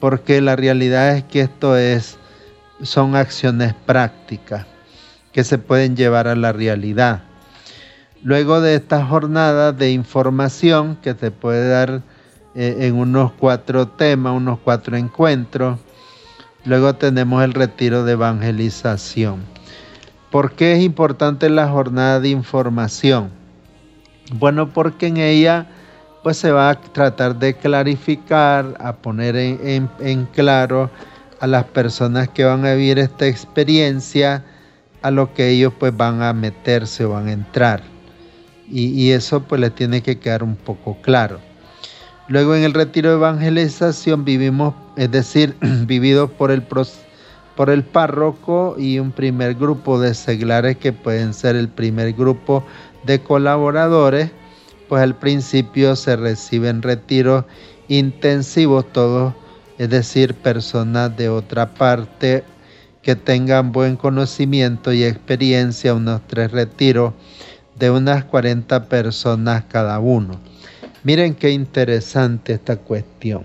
porque 0.00 0.40
la 0.40 0.56
realidad 0.56 1.16
es 1.16 1.24
que 1.24 1.40
esto 1.40 1.76
es, 1.76 2.18
son 2.82 3.16
acciones 3.16 3.74
prácticas 3.74 4.66
que 5.32 5.44
se 5.44 5.58
pueden 5.58 5.96
llevar 5.96 6.28
a 6.28 6.36
la 6.36 6.52
realidad. 6.52 7.22
Luego 8.22 8.60
de 8.60 8.74
esta 8.74 9.04
jornada 9.06 9.72
de 9.72 9.92
información 9.92 10.96
que 11.02 11.14
se 11.14 11.30
puede 11.30 11.68
dar 11.68 12.02
eh, 12.54 12.76
en 12.80 12.96
unos 12.96 13.32
cuatro 13.32 13.86
temas, 13.88 14.34
unos 14.34 14.58
cuatro 14.58 14.96
encuentros, 14.96 15.78
luego 16.64 16.94
tenemos 16.94 17.44
el 17.44 17.54
retiro 17.54 18.04
de 18.04 18.12
evangelización. 18.12 19.42
¿Por 20.30 20.52
qué 20.52 20.74
es 20.74 20.82
importante 20.82 21.48
la 21.48 21.68
jornada 21.68 22.20
de 22.20 22.30
información? 22.30 23.30
Bueno, 24.32 24.72
porque 24.72 25.06
en 25.06 25.18
ella 25.18 25.68
pues 26.28 26.36
se 26.36 26.52
va 26.52 26.68
a 26.68 26.78
tratar 26.78 27.38
de 27.38 27.54
clarificar, 27.54 28.76
a 28.80 28.92
poner 28.92 29.34
en 29.34 30.28
claro 30.34 30.90
a 31.40 31.46
las 31.46 31.64
personas 31.64 32.28
que 32.28 32.44
van 32.44 32.66
a 32.66 32.74
vivir 32.74 32.98
esta 32.98 33.26
experiencia, 33.26 34.44
a 35.00 35.10
lo 35.10 35.32
que 35.32 35.48
ellos 35.48 35.72
pues 35.78 35.96
van 35.96 36.20
a 36.20 36.34
meterse 36.34 37.06
o 37.06 37.12
van 37.12 37.28
a 37.28 37.32
entrar. 37.32 37.80
Y, 38.70 39.10
eso 39.12 39.42
pues 39.44 39.58
le 39.58 39.70
tiene 39.70 40.02
que 40.02 40.18
quedar 40.18 40.42
un 40.42 40.56
poco 40.56 40.98
claro. 41.00 41.40
Luego 42.26 42.54
en 42.54 42.64
el 42.64 42.74
retiro 42.74 43.08
de 43.08 43.16
evangelización 43.16 44.26
vivimos, 44.26 44.74
es 44.98 45.10
decir, 45.10 45.56
vividos 45.86 46.30
por 46.32 46.50
el, 46.50 46.62
por 47.56 47.70
el 47.70 47.84
párroco 47.84 48.74
y 48.76 48.98
un 48.98 49.12
primer 49.12 49.54
grupo 49.54 49.98
de 49.98 50.12
seglares 50.12 50.76
que 50.76 50.92
pueden 50.92 51.32
ser 51.32 51.56
el 51.56 51.70
primer 51.70 52.12
grupo 52.12 52.66
de 53.04 53.18
colaboradores, 53.22 54.30
pues 54.88 55.02
al 55.02 55.16
principio 55.16 55.96
se 55.96 56.16
reciben 56.16 56.82
retiros 56.82 57.44
intensivos 57.88 58.90
todos, 58.92 59.34
es 59.78 59.90
decir, 59.90 60.34
personas 60.34 61.16
de 61.16 61.28
otra 61.28 61.74
parte 61.74 62.44
que 63.02 63.16
tengan 63.16 63.72
buen 63.72 63.96
conocimiento 63.96 64.92
y 64.92 65.04
experiencia, 65.04 65.94
unos 65.94 66.20
tres 66.26 66.50
retiros 66.50 67.14
de 67.78 67.90
unas 67.90 68.24
40 68.24 68.88
personas 68.88 69.64
cada 69.68 69.98
uno. 70.00 70.40
Miren 71.04 71.34
qué 71.34 71.50
interesante 71.50 72.52
esta 72.54 72.76
cuestión. 72.76 73.44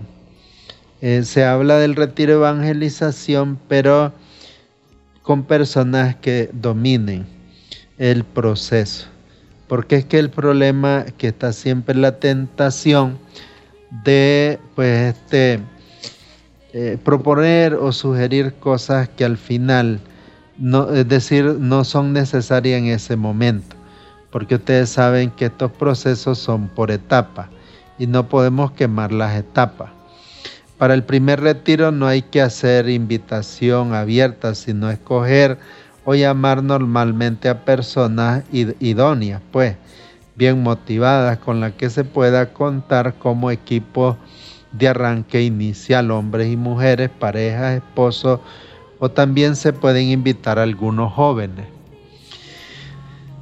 Eh, 1.00 1.22
se 1.24 1.44
habla 1.44 1.78
del 1.78 1.96
retiro 1.96 2.34
evangelización, 2.34 3.58
pero 3.68 4.12
con 5.22 5.44
personas 5.44 6.16
que 6.16 6.50
dominen 6.52 7.26
el 7.96 8.24
proceso. 8.24 9.13
Porque 9.74 9.96
es 9.96 10.04
que 10.04 10.20
el 10.20 10.30
problema 10.30 11.04
que 11.18 11.26
está 11.26 11.52
siempre 11.52 11.96
la 11.96 12.20
tentación 12.20 13.18
de 14.04 14.60
pues 14.76 15.16
este 15.16 15.58
eh, 16.72 16.96
proponer 17.02 17.74
o 17.74 17.90
sugerir 17.90 18.54
cosas 18.60 19.08
que 19.08 19.24
al 19.24 19.36
final, 19.36 19.98
no, 20.58 20.92
es 20.92 21.08
decir, 21.08 21.56
no 21.58 21.82
son 21.82 22.12
necesarias 22.12 22.78
en 22.78 22.86
ese 22.86 23.16
momento, 23.16 23.74
porque 24.30 24.54
ustedes 24.54 24.90
saben 24.90 25.32
que 25.32 25.46
estos 25.46 25.72
procesos 25.72 26.38
son 26.38 26.68
por 26.68 26.92
etapas 26.92 27.48
y 27.98 28.06
no 28.06 28.28
podemos 28.28 28.70
quemar 28.70 29.10
las 29.10 29.36
etapas. 29.36 29.90
Para 30.78 30.94
el 30.94 31.02
primer 31.02 31.40
retiro 31.40 31.90
no 31.90 32.06
hay 32.06 32.22
que 32.22 32.40
hacer 32.40 32.88
invitación 32.88 33.92
abierta, 33.92 34.54
sino 34.54 34.88
escoger 34.88 35.58
o 36.04 36.14
llamar 36.14 36.62
normalmente 36.62 37.48
a 37.48 37.64
personas 37.64 38.44
idóneas, 38.52 39.40
pues 39.50 39.76
bien 40.36 40.62
motivadas, 40.62 41.38
con 41.38 41.60
las 41.60 41.72
que 41.72 41.90
se 41.90 42.04
pueda 42.04 42.52
contar 42.52 43.14
como 43.14 43.50
equipo 43.50 44.16
de 44.72 44.88
arranque 44.88 45.42
inicial, 45.42 46.10
hombres 46.10 46.52
y 46.52 46.56
mujeres, 46.56 47.10
parejas, 47.10 47.76
esposos, 47.76 48.40
o 48.98 49.10
también 49.10 49.56
se 49.56 49.72
pueden 49.72 50.08
invitar 50.08 50.58
algunos 50.58 51.12
jóvenes. 51.12 51.66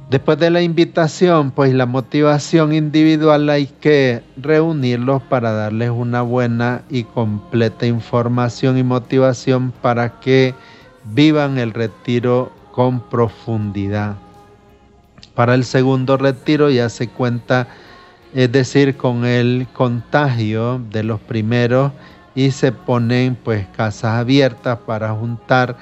Después 0.09 0.37
de 0.37 0.51
la 0.51 0.61
invitación, 0.61 1.49
pues 1.49 1.73
la 1.73 1.87
motivación 1.87 2.73
individual 2.73 3.49
hay 3.49 3.65
que 3.65 4.21
reunirlos 4.37 5.23
para 5.23 5.53
darles 5.53 5.89
una 5.89 6.21
buena 6.21 6.83
y 6.89 7.03
completa 7.03 7.87
información 7.87 8.77
y 8.77 8.83
motivación 8.83 9.71
para 9.81 10.19
que 10.19 10.53
vivan 11.05 11.57
el 11.57 11.73
retiro 11.73 12.51
con 12.71 13.01
profundidad. 13.01 14.15
Para 15.35 15.55
el 15.55 15.63
segundo 15.63 16.17
retiro 16.17 16.69
ya 16.69 16.89
se 16.89 17.07
cuenta, 17.07 17.67
es 18.33 18.51
decir, 18.51 18.97
con 18.97 19.25
el 19.25 19.67
contagio 19.73 20.79
de 20.91 21.03
los 21.03 21.19
primeros 21.19 21.91
y 22.35 22.51
se 22.51 22.71
ponen 22.71 23.35
pues 23.35 23.67
casas 23.75 24.19
abiertas 24.19 24.79
para 24.85 25.13
juntar 25.13 25.77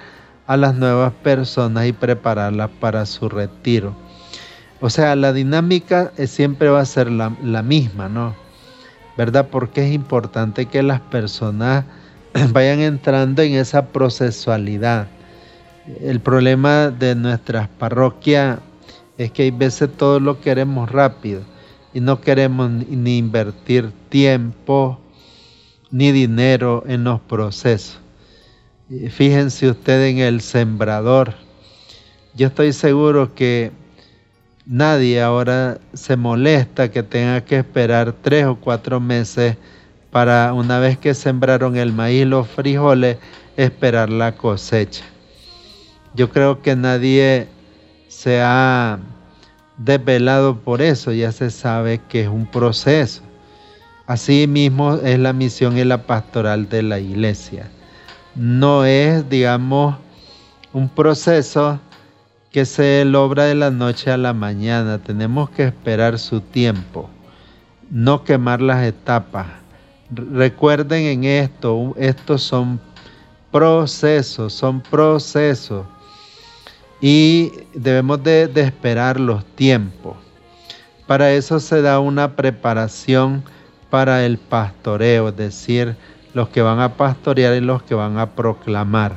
a 0.47 0.57
las 0.57 0.75
nuevas 0.75 1.13
personas 1.23 1.87
y 1.87 1.93
prepararlas 1.93 2.69
para 2.79 3.05
su 3.05 3.29
retiro. 3.29 3.95
O 4.81 4.89
sea, 4.89 5.15
la 5.15 5.31
dinámica 5.31 6.11
siempre 6.25 6.69
va 6.69 6.81
a 6.81 6.85
ser 6.85 7.11
la, 7.11 7.31
la 7.43 7.61
misma, 7.61 8.09
¿no? 8.09 8.35
¿Verdad? 9.17 9.47
Porque 9.51 9.85
es 9.85 9.93
importante 9.93 10.65
que 10.65 10.81
las 10.81 10.99
personas 10.99 11.85
vayan 12.51 12.79
entrando 12.79 13.41
en 13.41 13.53
esa 13.53 13.87
procesualidad. 13.87 15.07
El 15.99 16.19
problema 16.19 16.89
de 16.89 17.15
nuestras 17.15 17.67
parroquias 17.67 18.59
es 19.17 19.31
que 19.31 19.43
hay 19.43 19.51
veces 19.51 19.89
todo 19.97 20.19
lo 20.19 20.39
queremos 20.39 20.91
rápido 20.91 21.41
y 21.93 21.99
no 21.99 22.21
queremos 22.21 22.71
ni 22.71 23.17
invertir 23.17 23.91
tiempo 24.09 24.99
ni 25.89 26.11
dinero 26.11 26.83
en 26.87 27.03
los 27.03 27.19
procesos. 27.21 27.99
Fíjense 29.09 29.69
ustedes 29.69 30.13
en 30.13 30.19
el 30.19 30.41
sembrador. 30.41 31.33
Yo 32.33 32.47
estoy 32.47 32.73
seguro 32.73 33.33
que 33.35 33.71
nadie 34.65 35.21
ahora 35.21 35.79
se 35.93 36.15
molesta 36.15 36.91
que 36.91 37.03
tenga 37.03 37.41
que 37.43 37.57
esperar 37.57 38.13
tres 38.21 38.45
o 38.45 38.55
cuatro 38.55 38.99
meses 38.99 39.57
para 40.11 40.53
una 40.53 40.79
vez 40.79 40.97
que 40.97 41.13
sembraron 41.13 41.77
el 41.77 41.93
maíz, 41.93 42.27
los 42.27 42.47
frijoles, 42.47 43.17
esperar 43.55 44.09
la 44.09 44.33
cosecha. 44.33 45.03
Yo 46.13 46.29
creo 46.29 46.61
que 46.61 46.75
nadie 46.75 47.47
se 48.09 48.41
ha 48.41 48.99
desvelado 49.77 50.57
por 50.57 50.81
eso, 50.81 51.13
ya 51.13 51.31
se 51.31 51.49
sabe 51.49 52.01
que 52.09 52.23
es 52.23 52.27
un 52.27 52.45
proceso. 52.45 53.21
Así 54.05 54.45
mismo 54.47 54.95
es 54.95 55.17
la 55.19 55.31
misión 55.31 55.77
y 55.77 55.85
la 55.85 56.03
pastoral 56.05 56.67
de 56.67 56.83
la 56.83 56.99
iglesia. 56.99 57.71
No 58.35 58.83
es, 58.83 59.29
digamos, 59.29 59.95
un 60.73 60.89
proceso 60.89 61.79
que 62.51 62.65
se 62.65 63.05
logra 63.05 63.45
de 63.45 63.55
la 63.55 63.71
noche 63.71 64.11
a 64.11 64.17
la 64.17 64.33
mañana. 64.33 64.97
Tenemos 64.97 65.49
que 65.51 65.63
esperar 65.63 66.19
su 66.19 66.41
tiempo, 66.41 67.09
no 67.89 68.25
quemar 68.25 68.61
las 68.61 68.83
etapas. 68.85 69.60
Recuerden 70.13 71.05
en 71.05 71.23
esto, 71.23 71.93
estos 71.97 72.43
son 72.43 72.79
procesos, 73.49 74.53
son 74.53 74.81
procesos 74.81 75.85
y 76.99 77.51
debemos 77.73 78.21
de, 78.23 78.51
esperar 78.55 79.19
los 79.19 79.45
tiempos. 79.55 80.15
Para 81.07 81.31
eso 81.31 81.59
se 81.59 81.81
da 81.81 81.99
una 81.99 82.35
preparación 82.35 83.43
para 83.89 84.25
el 84.25 84.37
pastoreo, 84.37 85.29
es 85.29 85.35
decir, 85.35 85.95
los 86.33 86.49
que 86.49 86.61
van 86.61 86.79
a 86.79 86.95
pastorear 86.95 87.55
y 87.55 87.61
los 87.61 87.81
que 87.83 87.95
van 87.95 88.17
a 88.17 88.31
proclamar. 88.31 89.15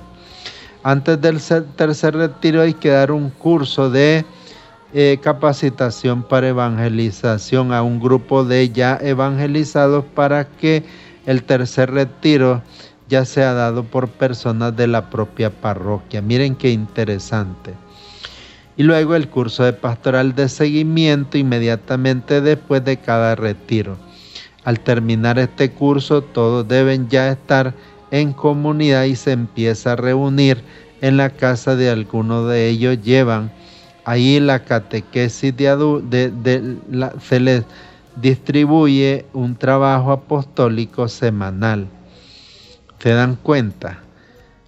Antes 0.83 1.21
del 1.21 1.41
tercer 1.77 2.15
retiro 2.15 2.63
hay 2.63 2.75
que 2.75 2.91
dar 2.91 3.13
un 3.13 3.31
curso 3.31 3.91
de 3.91 4.25
eh, 4.97 5.19
capacitación 5.21 6.23
para 6.23 6.51
evangelización 6.51 7.73
a 7.73 7.83
un 7.83 7.99
grupo 7.99 8.45
de 8.45 8.71
ya 8.71 8.97
evangelizados 9.03 10.05
para 10.15 10.45
que 10.47 10.85
el 11.27 11.43
tercer 11.43 11.91
retiro 11.91 12.63
ya 13.09 13.25
sea 13.25 13.55
dado 13.55 13.83
por 13.83 14.09
personas 14.09 14.77
de 14.77 14.87
la 14.87 15.11
propia 15.11 15.51
parroquia. 15.51 16.23
Miren 16.23 16.55
qué 16.55 16.71
interesante. 16.71 17.75
Y 18.77 18.85
luego 18.85 19.17
el 19.17 19.29
curso 19.29 19.65
de 19.65 19.73
pastoral 19.73 20.37
de 20.37 20.49
seguimiento 20.49 21.39
inmediatamente 21.39 22.41
después 22.41 22.85
de 22.85 22.97
cada 22.97 23.35
retiro. 23.35 23.99
Al 24.63 24.79
terminar 24.79 25.41
este 25.41 25.73
curso 25.73 26.23
todos 26.23 26.69
deben 26.69 27.09
ya 27.09 27.33
estar 27.33 27.75
en 28.13 28.33
comunidad 28.33 29.05
y 29.07 29.17
se 29.17 29.33
empieza 29.33 29.95
a 29.95 29.97
reunir 29.97 30.63
en 31.01 31.17
la 31.17 31.31
casa 31.31 31.75
de 31.75 31.91
alguno 31.91 32.47
de 32.47 32.69
ellos. 32.69 33.03
Llevan 33.03 33.51
ahí 34.05 34.41
la 34.41 34.65
catequesis 34.65 35.57
de, 35.57 36.01
de, 36.11 36.77
se 37.21 37.41
les 37.41 37.65
distribuye 38.17 39.27
un 39.33 39.57
trabajo 39.57 40.13
apostólico 40.13 41.09
semanal 41.09 41.89
¿Se 43.05 43.11
dan 43.11 43.37
cuenta? 43.37 43.99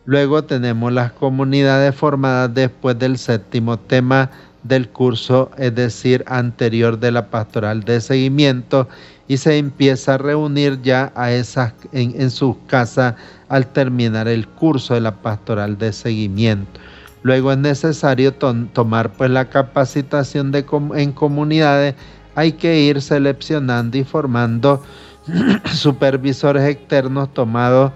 Luego 0.05 0.45
tenemos 0.45 0.93
las 0.93 1.11
comunidades 1.11 1.95
formadas 1.95 2.53
después 2.53 2.99
del 2.99 3.17
séptimo 3.17 3.79
tema 3.79 4.31
del 4.63 4.91
curso, 4.91 5.51
es 5.57 5.75
decir, 5.75 6.23
anterior 6.27 6.99
de 6.99 7.13
la 7.13 7.31
pastoral 7.31 7.83
de 7.85 7.99
seguimiento, 8.03 8.91
y 9.27 9.39
se 9.39 9.57
empieza 9.57 10.17
a 10.17 10.19
reunir 10.19 10.83
ya 10.83 11.13
a 11.15 11.33
esas, 11.33 11.73
en, 11.93 12.31
sus 12.31 12.57
casas 12.67 13.15
al 13.49 13.69
terminar 13.69 14.29
el 14.29 14.47
curso 14.47 14.93
de 14.93 15.01
la 15.01 15.15
pastoral 15.15 15.79
de 15.79 15.95
seguimiento. 15.95 16.79
Luego 17.27 17.51
es 17.51 17.59
necesario 17.59 18.35
tomar 18.35 19.13
pues 19.15 19.31
la 19.31 19.47
capacitación 19.51 20.53
en 20.95 21.11
comunidades, 21.11 21.97
hay 22.37 22.53
que 22.53 22.83
ir 22.83 23.03
seleccionando 23.03 23.99
y 23.99 24.05
formando 24.05 24.81
supervisores 25.75 26.63
externos 26.63 27.35
tomados 27.35 27.91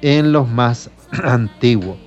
en 0.00 0.32
los 0.32 0.48
más 0.48 0.88
antiguos, 1.24 1.98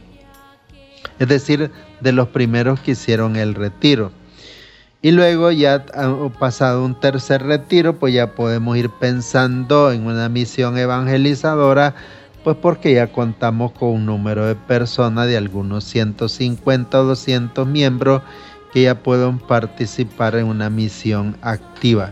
es 1.20 1.28
decir, 1.28 1.70
de 2.00 2.12
los 2.12 2.30
primeros 2.30 2.80
que 2.80 2.94
hicieron 2.94 3.36
el 3.36 3.54
retiro. 3.54 4.12
Y 5.04 5.12
luego 5.12 5.52
ya 5.52 5.86
ha 5.94 6.30
pasado 6.40 6.84
un 6.84 7.00
tercer 7.00 7.44
retiro, 7.44 8.00
pues 8.00 8.16
ya 8.16 8.34
podemos 8.34 8.76
ir 8.78 8.90
pensando 8.90 9.92
en 9.92 10.08
una 10.08 10.28
misión 10.28 10.76
evangelizadora, 10.76 11.94
pues 12.44 12.58
porque 12.58 12.94
ya 12.94 13.08
contamos 13.08 13.72
con 13.72 13.90
un 13.90 14.06
número 14.06 14.46
de 14.46 14.56
personas 14.56 15.28
de 15.28 15.38
algunos 15.38 15.84
150 15.86 17.00
o 17.00 17.04
200 17.04 17.68
miembros 17.68 18.22
que 18.74 18.84
ya 18.84 19.04
pueden 19.04 19.40
participar 19.40 20.36
en 20.36 20.48
una 20.48 20.70
misión 20.70 21.38
activa. 21.42 22.12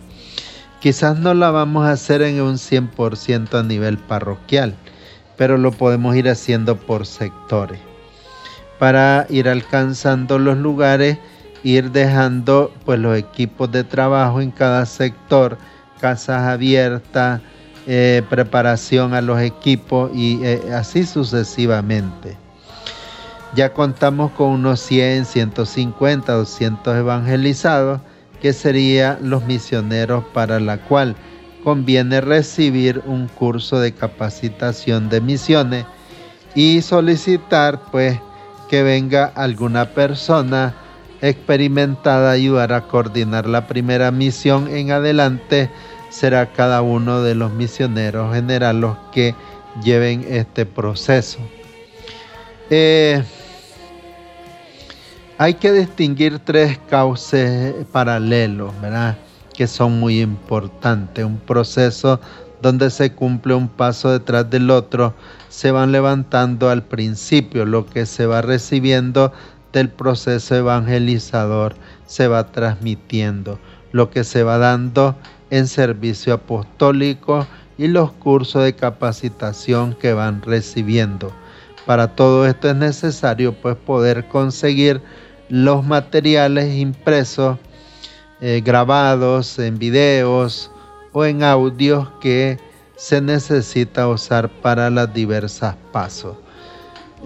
Quizás 0.82 1.18
no 1.20 1.34
la 1.34 1.52
vamos 1.52 1.86
a 1.86 1.92
hacer 1.92 2.22
en 2.22 2.42
un 2.42 2.56
100% 2.56 3.60
a 3.60 3.64
nivel 3.64 3.98
parroquial, 3.98 4.76
pero 5.38 5.58
lo 5.58 5.72
podemos 5.72 6.16
ir 6.16 6.30
haciendo 6.30 6.78
por 6.78 7.06
sectores 7.06 7.80
para 8.80 9.28
ir 9.30 9.48
alcanzando 9.50 10.40
los 10.40 10.58
lugares, 10.58 11.20
ir 11.64 11.92
dejando 11.92 12.74
pues 12.86 12.98
los 12.98 13.16
equipos 13.18 13.72
de 13.72 13.84
trabajo 13.84 14.42
en 14.42 14.50
cada 14.50 14.86
sector, 14.86 15.58
casas 16.00 16.44
abiertas, 16.44 17.42
eh, 17.92 18.22
preparación 18.30 19.16
a 19.16 19.22
los 19.22 19.42
equipos 19.42 20.12
y 20.14 20.40
eh, 20.44 20.62
así 20.76 21.08
sucesivamente. 21.08 22.38
Ya 23.56 23.74
contamos 23.74 24.30
con 24.34 24.50
unos 24.50 24.80
100, 24.82 25.26
150, 25.26 26.32
200 26.32 26.96
evangelizados, 26.96 28.00
que 28.44 28.54
serían 28.54 29.18
los 29.28 29.44
misioneros 29.46 30.24
para 30.36 30.60
la 30.60 30.78
cual 30.78 31.16
conviene 31.64 32.22
recibir 32.22 33.02
un 33.08 33.28
curso 33.28 33.80
de 33.80 33.92
capacitación 33.92 35.10
de 35.10 35.22
misiones 35.22 35.86
y 36.54 36.84
solicitar 36.84 37.82
pues 37.92 38.20
que 38.70 38.84
venga 38.84 39.26
alguna 39.34 39.86
persona 39.86 40.76
experimentada 41.22 42.30
a 42.30 42.34
ayudar 42.34 42.72
a 42.72 42.82
coordinar 42.82 43.48
la 43.48 43.66
primera 43.66 44.12
misión 44.12 44.68
en 44.68 44.92
adelante 44.92 45.72
será 46.10 46.52
cada 46.52 46.82
uno 46.82 47.22
de 47.22 47.36
los 47.36 47.52
misioneros 47.52 48.34
generales 48.34 48.82
los 48.82 48.98
que 49.12 49.36
lleven 49.84 50.26
este 50.28 50.66
proceso. 50.66 51.40
Eh, 52.70 53.24
hay 55.38 55.54
que 55.56 55.72
distinguir 55.72 56.40
tres 56.40 56.78
cauces 56.90 57.74
paralelos, 57.92 58.74
¿verdad? 58.82 59.18
que 59.60 59.68
son 59.68 60.00
muy 60.00 60.22
importantes. 60.22 61.26
Un 61.26 61.38
proceso 61.38 62.22
donde 62.62 62.90
se 62.90 63.12
cumple 63.12 63.54
un 63.54 63.68
paso 63.68 64.10
detrás 64.10 64.50
del 64.50 64.72
otro, 64.72 65.14
se 65.50 65.72
van 65.72 65.92
levantando 65.92 66.70
al 66.70 66.84
principio, 66.84 67.66
lo 67.66 67.86
que 67.86 68.06
se 68.06 68.26
va 68.26 68.42
recibiendo 68.42 69.34
del 69.74 69.90
proceso 69.90 70.56
evangelizador 70.56 71.76
se 72.06 72.30
va 72.30 72.52
transmitiendo, 72.54 73.60
lo 73.92 74.10
que 74.10 74.24
se 74.24 74.44
va 74.44 74.58
dando 74.60 75.18
en 75.50 75.68
servicio 75.68 76.34
apostólico 76.34 77.48
y 77.78 77.88
los 77.88 78.12
cursos 78.12 78.64
de 78.64 78.76
capacitación 78.76 79.94
que 79.94 80.14
van 80.14 80.42
recibiendo. 80.42 81.32
Para 81.86 82.16
todo 82.16 82.46
esto 82.46 82.70
es 82.70 82.76
necesario 82.76 83.54
pues 83.54 83.76
poder 83.76 84.28
conseguir 84.28 85.02
los 85.50 85.86
materiales 85.86 86.76
impresos, 86.76 87.58
eh, 88.42 88.62
grabados 88.64 89.58
en 89.60 89.80
videos 89.80 90.72
o 91.14 91.26
en 91.26 91.44
audios 91.44 92.08
que 92.22 92.60
se 92.96 93.22
necesita 93.22 94.08
usar 94.08 94.50
para 94.50 94.90
las 94.90 95.14
diversas 95.14 95.76
pasos. 95.92 96.38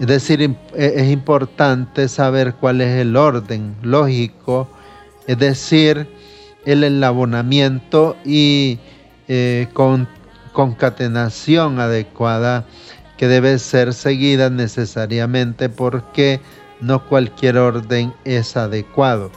Es 0.00 0.06
decir, 0.06 0.40
e, 0.42 0.56
es 0.74 1.10
importante 1.10 2.08
saber 2.08 2.54
cuál 2.54 2.80
es 2.80 3.00
el 3.00 3.16
orden 3.16 3.76
lógico, 3.82 4.68
es 5.26 5.38
decir, 5.38 6.08
el 6.66 6.84
enlabonamiento 6.84 8.16
y 8.24 8.78
eh, 9.28 9.68
con 9.72 10.08
concatenación 10.52 11.80
adecuada 11.80 12.64
que 13.16 13.28
debe 13.28 13.58
ser 13.58 13.92
seguida 13.92 14.50
necesariamente 14.50 15.68
porque 15.68 16.40
no 16.80 17.06
cualquier 17.06 17.58
orden 17.58 18.12
es 18.24 18.56
adecuado. 18.56 19.30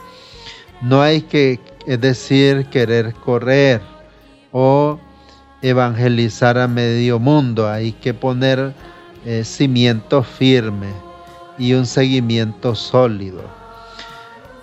No 0.80 1.02
hay 1.02 1.22
que 1.22 1.60
decir 1.86 2.66
querer 2.66 3.14
correr 3.14 3.80
o 4.52 4.98
evangelizar 5.62 6.58
a 6.58 6.68
medio 6.68 7.18
mundo, 7.18 7.68
hay 7.68 7.92
que 7.92 8.14
poner 8.14 8.72
eh, 9.24 9.42
cimiento 9.44 10.22
firme 10.22 10.88
y 11.58 11.72
un 11.72 11.86
seguimiento 11.86 12.74
sólido. 12.74 13.57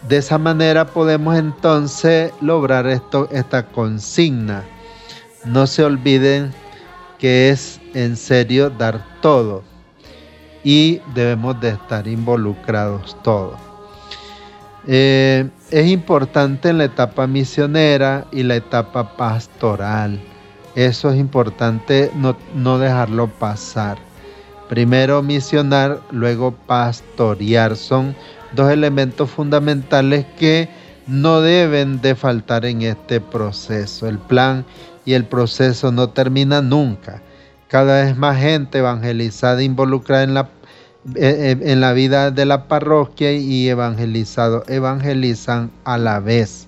De 0.07 0.17
esa 0.17 0.37
manera 0.37 0.85
podemos 0.85 1.35
entonces 1.35 2.31
lograr 2.39 2.85
esto, 2.85 3.27
esta 3.31 3.65
consigna. 3.65 4.63
No 5.45 5.65
se 5.65 5.83
olviden 5.83 6.53
que 7.17 7.49
es 7.49 7.79
en 7.95 8.15
serio 8.15 8.69
dar 8.69 9.03
todo 9.21 9.63
y 10.63 11.01
debemos 11.15 11.59
de 11.59 11.69
estar 11.69 12.07
involucrados 12.07 13.17
todos. 13.23 13.59
Eh, 14.87 15.49
es 15.71 15.87
importante 15.87 16.69
en 16.69 16.77
la 16.77 16.85
etapa 16.85 17.25
misionera 17.25 18.25
y 18.31 18.43
la 18.43 18.57
etapa 18.57 19.15
pastoral. 19.17 20.19
Eso 20.75 21.09
es 21.09 21.17
importante 21.17 22.11
no, 22.15 22.37
no 22.53 22.77
dejarlo 22.77 23.27
pasar. 23.27 23.97
Primero 24.69 25.23
misionar, 25.23 26.01
luego 26.11 26.51
pastorear. 26.51 27.75
Son 27.75 28.15
dos 28.55 28.71
elementos 28.71 29.29
fundamentales 29.29 30.25
que 30.37 30.69
no 31.07 31.41
deben 31.41 32.01
de 32.01 32.15
faltar 32.15 32.65
en 32.65 32.81
este 32.81 33.21
proceso. 33.21 34.07
El 34.07 34.17
plan 34.17 34.65
y 35.05 35.13
el 35.13 35.25
proceso 35.25 35.91
no 35.91 36.09
termina 36.09 36.61
nunca. 36.61 37.21
Cada 37.67 38.03
vez 38.03 38.17
más 38.17 38.39
gente 38.39 38.79
evangelizada, 38.79 39.61
involucrada 39.61 40.23
en 40.23 40.33
la, 40.33 40.49
eh, 41.15 41.57
eh, 41.61 41.71
en 41.71 41.81
la 41.81 41.93
vida 41.93 42.31
de 42.31 42.45
la 42.45 42.67
parroquia 42.67 43.33
y 43.33 43.67
evangelizado, 43.67 44.63
evangelizan 44.67 45.71
a 45.83 45.97
la 45.97 46.19
vez. 46.19 46.67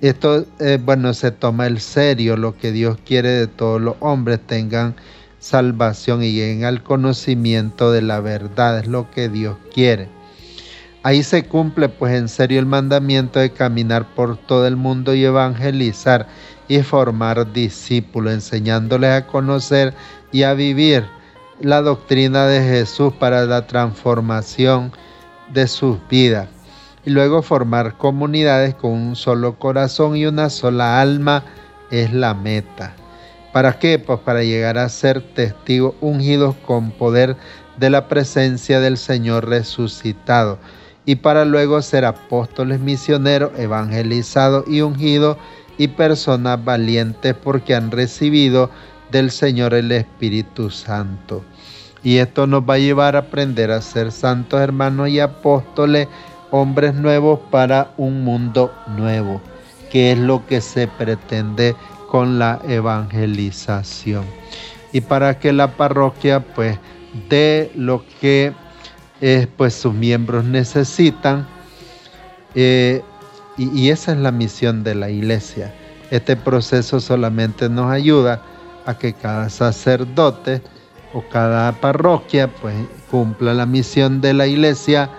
Esto, 0.00 0.46
eh, 0.60 0.78
bueno, 0.82 1.12
se 1.12 1.32
toma 1.32 1.66
el 1.66 1.80
serio 1.80 2.36
lo 2.36 2.56
que 2.56 2.70
Dios 2.70 2.98
quiere 3.04 3.30
de 3.30 3.46
todos 3.48 3.80
los 3.80 3.96
hombres 4.00 4.40
tengan 4.46 4.94
salvación 5.40 6.22
y 6.22 6.32
lleguen 6.32 6.64
al 6.64 6.82
conocimiento 6.82 7.90
de 7.90 8.02
la 8.02 8.20
verdad, 8.20 8.78
es 8.78 8.86
lo 8.86 9.10
que 9.10 9.28
Dios 9.28 9.56
quiere. 9.72 10.17
Ahí 11.08 11.22
se 11.22 11.42
cumple 11.42 11.88
pues 11.88 12.12
en 12.12 12.28
serio 12.28 12.58
el 12.58 12.66
mandamiento 12.66 13.40
de 13.40 13.50
caminar 13.50 14.14
por 14.14 14.36
todo 14.36 14.66
el 14.66 14.76
mundo 14.76 15.14
y 15.14 15.24
evangelizar 15.24 16.26
y 16.68 16.82
formar 16.82 17.50
discípulos, 17.50 18.34
enseñándoles 18.34 19.12
a 19.12 19.26
conocer 19.26 19.94
y 20.32 20.42
a 20.42 20.52
vivir 20.52 21.06
la 21.62 21.80
doctrina 21.80 22.44
de 22.44 22.60
Jesús 22.60 23.14
para 23.14 23.46
la 23.46 23.66
transformación 23.66 24.92
de 25.50 25.66
sus 25.66 25.96
vidas. 26.10 26.46
Y 27.06 27.10
luego 27.10 27.40
formar 27.40 27.96
comunidades 27.96 28.74
con 28.74 28.90
un 28.90 29.16
solo 29.16 29.58
corazón 29.58 30.14
y 30.14 30.26
una 30.26 30.50
sola 30.50 31.00
alma 31.00 31.42
es 31.90 32.12
la 32.12 32.34
meta. 32.34 32.94
¿Para 33.54 33.78
qué? 33.78 33.98
Pues 33.98 34.18
para 34.18 34.42
llegar 34.42 34.76
a 34.76 34.90
ser 34.90 35.22
testigos 35.22 35.94
ungidos 36.02 36.54
con 36.66 36.90
poder 36.90 37.34
de 37.78 37.88
la 37.88 38.08
presencia 38.08 38.78
del 38.80 38.98
Señor 38.98 39.48
resucitado 39.48 40.58
y 41.08 41.16
para 41.16 41.46
luego 41.46 41.80
ser 41.80 42.04
apóstoles 42.04 42.80
misioneros, 42.80 43.52
evangelizados 43.58 44.68
y 44.68 44.82
ungidos 44.82 45.38
y 45.78 45.88
personas 45.88 46.62
valientes 46.62 47.32
porque 47.32 47.74
han 47.74 47.90
recibido 47.90 48.68
del 49.10 49.30
Señor 49.30 49.72
el 49.72 49.90
Espíritu 49.90 50.68
Santo. 50.68 51.42
Y 52.02 52.18
esto 52.18 52.46
nos 52.46 52.68
va 52.68 52.74
a 52.74 52.78
llevar 52.78 53.16
a 53.16 53.20
aprender 53.20 53.70
a 53.70 53.80
ser 53.80 54.12
santos 54.12 54.60
hermanos 54.60 55.08
y 55.08 55.18
apóstoles, 55.18 56.08
hombres 56.50 56.92
nuevos 56.92 57.40
para 57.50 57.94
un 57.96 58.22
mundo 58.22 58.70
nuevo, 58.94 59.40
que 59.90 60.12
es 60.12 60.18
lo 60.18 60.44
que 60.44 60.60
se 60.60 60.88
pretende 60.88 61.74
con 62.10 62.38
la 62.38 62.60
evangelización. 62.68 64.26
Y 64.92 65.00
para 65.00 65.38
que 65.38 65.54
la 65.54 65.68
parroquia 65.74 66.40
pues 66.40 66.78
dé 67.30 67.72
lo 67.74 68.04
que 68.20 68.52
eh, 69.20 69.48
pues 69.56 69.74
sus 69.74 69.94
miembros 69.94 70.44
necesitan, 70.44 71.46
eh, 72.54 73.02
y, 73.56 73.90
esa 73.90 74.12
es 74.12 74.18
la 74.18 74.30
misión 74.30 74.84
de 74.84 74.94
la 74.94 75.10
iglesia. 75.10 75.74
Este 76.12 76.36
proceso 76.36 77.00
solamente 77.00 77.68
nos 77.68 77.90
ayuda 77.90 78.40
a 78.86 78.96
que 78.96 79.12
cada 79.12 79.50
sacerdote 79.50 80.62
o 81.12 81.24
cada 81.28 81.72
parroquia 81.72 82.46
pues 82.46 82.76
cumpla 83.10 83.54
la 83.54 83.66
misión 83.66 84.20
de 84.20 84.34
la 84.34 84.46
iglesia 84.46 85.10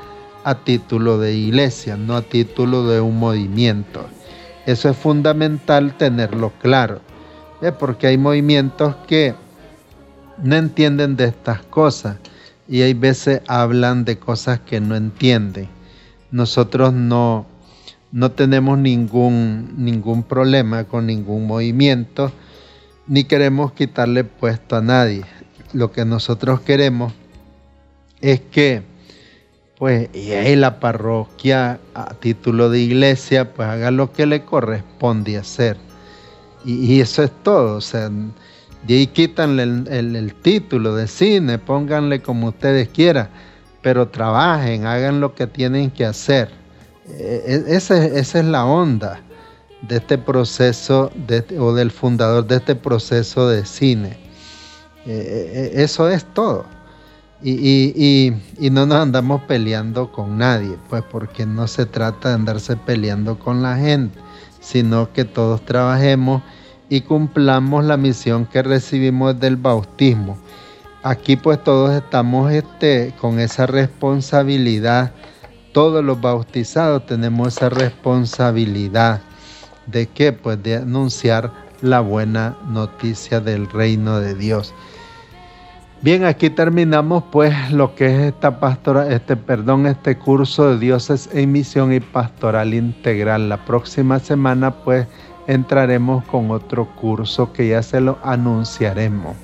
a 0.46 0.56
título 0.56 1.18
de 1.18 1.34
iglesia, 1.34 1.98
no 1.98 2.16
a 2.16 2.22
título 2.22 2.88
de 2.88 3.02
un 3.02 3.20
movimiento. 3.20 4.08
Eso 4.66 4.90
es 4.90 4.96
fundamental 4.96 5.98
tenerlo 5.98 6.54
claro, 6.62 7.02
porque 7.78 8.08
hay 8.08 8.18
movimientos 8.18 8.96
que 9.08 9.36
no 10.42 10.56
entienden 10.56 11.18
de 11.18 11.26
estas 11.26 11.62
cosas 11.64 12.16
y 12.70 12.84
hay 12.84 12.94
veces 12.94 13.42
hablan 13.48 14.06
de 14.06 14.20
cosas 14.20 14.60
que 14.60 14.80
no 14.80 14.96
entienden. 14.96 15.68
Nosotros 16.32 16.94
no, 16.94 17.48
no 18.12 18.32
tenemos 18.32 18.78
ningún, 18.78 19.74
ningún 19.78 20.22
problema 20.22 20.84
con 20.84 21.08
ningún 21.08 21.48
movimiento, 21.48 22.32
ni 23.08 23.24
queremos 23.24 23.74
quitarle 23.74 24.24
puesto 24.24 24.76
a 24.76 24.82
nadie. 24.82 25.24
Lo 25.74 25.92
que 25.92 26.06
nosotros 26.06 26.62
queremos 26.62 27.12
es 28.22 28.40
que, 28.40 28.84
pues, 29.78 30.10
y 30.14 30.56
la 30.56 30.80
parroquia 30.80 31.80
a 31.96 32.14
título 32.14 32.70
de 32.70 32.82
iglesia, 32.82 33.52
pues 33.54 33.68
haga 33.68 33.90
lo 33.90 34.14
que 34.14 34.28
le 34.28 34.46
corresponde 34.46 35.38
hacer. 35.38 35.78
Y, 36.66 37.00
eso 37.00 37.24
es 37.24 37.32
todo, 37.42 37.78
o 37.78 37.82
sea, 37.82 38.12
de 38.88 38.94
ahí 38.96 39.08
quítanle 39.08 39.64
el 39.64 40.34
título 40.42 40.96
de 40.96 41.08
cine, 41.08 41.58
pónganle 41.58 42.22
como 42.22 42.48
ustedes 42.48 42.90
quieran, 42.90 43.30
pero 43.82 44.08
trabajen, 44.08 44.86
hagan 44.86 45.20
lo 45.20 45.36
que 45.36 45.48
tienen 45.48 45.92
que 45.92 46.06
hacer 46.06 46.60
eh, 47.18 47.64
esa, 47.68 48.06
es 48.06 48.36
la 48.36 48.66
onda 48.66 49.20
de 49.82 49.98
este 49.98 50.18
proceso 50.18 51.12
o 51.58 51.74
del 51.74 51.92
fundador 51.92 52.46
de 52.46 52.58
este 52.58 52.76
proceso 52.76 53.48
de 53.48 53.66
cine. 53.66 54.18
Eh, 55.06 55.52
eh, 55.54 55.72
eso 55.76 56.10
es 56.10 56.26
todo. 56.34 56.66
Y, 57.42 58.34
no 58.60 58.86
nos 58.86 58.98
andamos 58.98 59.42
peleando 59.44 60.12
con 60.12 60.38
nadie, 60.38 60.78
pues 60.90 61.04
porque 61.10 61.46
no 61.46 61.68
se 61.68 61.86
trata 61.86 62.30
de 62.30 62.36
andarse 62.36 62.76
peleando 62.76 63.40
con 63.40 63.62
la 63.62 63.78
gente, 63.78 64.20
sino 64.60 65.14
que 65.14 65.24
todos 65.24 65.64
trabajemos 65.64 66.44
y 66.90 67.02
cumplamos 67.02 67.86
la 67.86 67.98
misión 67.98 68.46
que 68.46 68.62
recibimos 68.64 69.40
del 69.40 69.56
bautismo. 69.56 70.38
Aquí 71.04 71.36
pues 71.38 71.64
todos 71.64 71.92
estamos 71.92 72.52
este, 72.52 73.14
con 73.22 73.40
esa 73.40 73.66
responsabilidad 73.68 75.14
todos 75.72 76.04
los 76.04 76.20
bautizados 76.20 77.06
tenemos 77.06 77.56
esa 77.56 77.70
responsabilidad 77.70 79.22
de 79.86 80.08
qué? 80.08 80.34
Pues 80.34 80.62
de 80.64 80.78
anunciar 80.78 81.52
la 81.82 82.00
buena 82.00 82.58
noticia 82.68 83.40
del 83.40 83.70
reino 83.70 84.20
de 84.20 84.36
Dios. 84.36 84.74
Bien, 86.02 86.26
aquí 86.26 86.50
terminamos 86.50 87.24
pues 87.32 87.72
lo 87.72 87.94
que 87.94 88.08
es 88.08 88.34
esta 88.34 88.60
pastora, 88.60 89.14
este 89.14 89.36
perdón, 89.36 89.86
este 89.86 90.18
curso 90.18 90.72
de 90.72 90.80
dioses 90.80 91.30
en 91.34 91.52
misión 91.52 91.94
y 91.94 92.00
pastoral 92.00 92.74
integral. 92.74 93.50
La 93.50 93.64
próxima 93.66 94.20
semana 94.20 94.72
pues 94.84 95.08
entraremos 95.50 96.24
con 96.26 96.52
otro 96.52 96.86
curso 96.86 97.52
que 97.52 97.70
ya 97.70 97.82
se 97.82 98.00
lo 98.00 98.20
anunciaremos. 98.24 99.36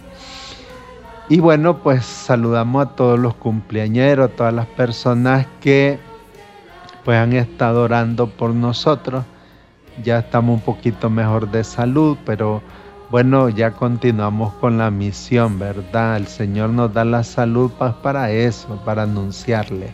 Y 1.29 1.39
bueno, 1.39 1.79
pues 1.79 2.05
saludamos 2.05 2.85
a 2.85 2.89
todos 2.89 3.17
los 3.17 3.33
cumpleañeros, 3.33 4.29
a 4.29 4.35
todas 4.35 4.53
las 4.53 4.67
personas 4.67 5.47
que 5.61 5.97
pues 7.03 7.17
han 7.17 7.33
estado 7.33 7.81
orando 7.81 8.27
por 8.27 8.51
nosotros. 8.51 9.25
Ya 10.03 10.19
estamos 10.19 10.59
un 10.59 10.61
poquito 10.61 11.09
mejor 11.09 11.49
de 11.49 11.63
salud, 11.63 12.15
pero 12.23 12.61
bueno, 13.09 13.49
ya 13.49 13.71
continuamos 13.71 14.53
con 14.55 14.77
la 14.77 14.91
misión, 14.91 15.57
¿verdad? 15.57 16.17
El 16.17 16.27
Señor 16.27 16.69
nos 16.69 16.93
da 16.93 17.03
la 17.03 17.23
salud 17.23 17.71
para 18.03 18.29
eso, 18.29 18.79
para 18.85 19.03
anunciarle. 19.03 19.89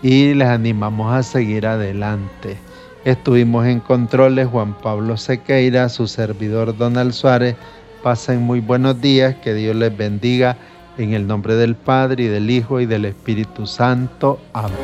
y 0.00 0.32
les 0.34 0.48
animamos 0.48 1.12
a 1.14 1.22
seguir 1.22 1.66
adelante. 1.66 2.58
Estuvimos 3.04 3.66
en 3.66 3.80
controles 3.80 4.48
Juan 4.48 4.74
Pablo 4.74 5.18
Sequeira, 5.18 5.90
su 5.90 6.06
servidor 6.06 6.76
Donald 6.76 7.12
Suárez. 7.12 7.54
Pasen 8.02 8.40
muy 8.40 8.60
buenos 8.60 9.00
días, 9.00 9.36
que 9.36 9.52
Dios 9.52 9.76
les 9.76 9.94
bendiga 9.94 10.56
en 10.96 11.12
el 11.12 11.26
nombre 11.26 11.54
del 11.54 11.74
Padre 11.74 12.24
y 12.24 12.28
del 12.28 12.50
Hijo 12.50 12.80
y 12.80 12.86
del 12.86 13.04
Espíritu 13.04 13.66
Santo. 13.66 14.40
Amén. 14.54 14.78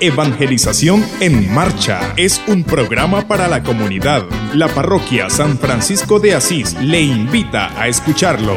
Evangelización 0.00 1.02
en 1.20 1.54
Marcha 1.54 2.12
es 2.18 2.42
un 2.48 2.64
programa 2.64 3.26
para 3.26 3.48
la 3.48 3.62
comunidad. 3.62 4.24
La 4.52 4.68
parroquia 4.68 5.30
San 5.30 5.56
Francisco 5.56 6.20
de 6.20 6.34
Asís 6.34 6.74
le 6.82 7.00
invita 7.00 7.80
a 7.80 7.88
escucharlo. 7.88 8.56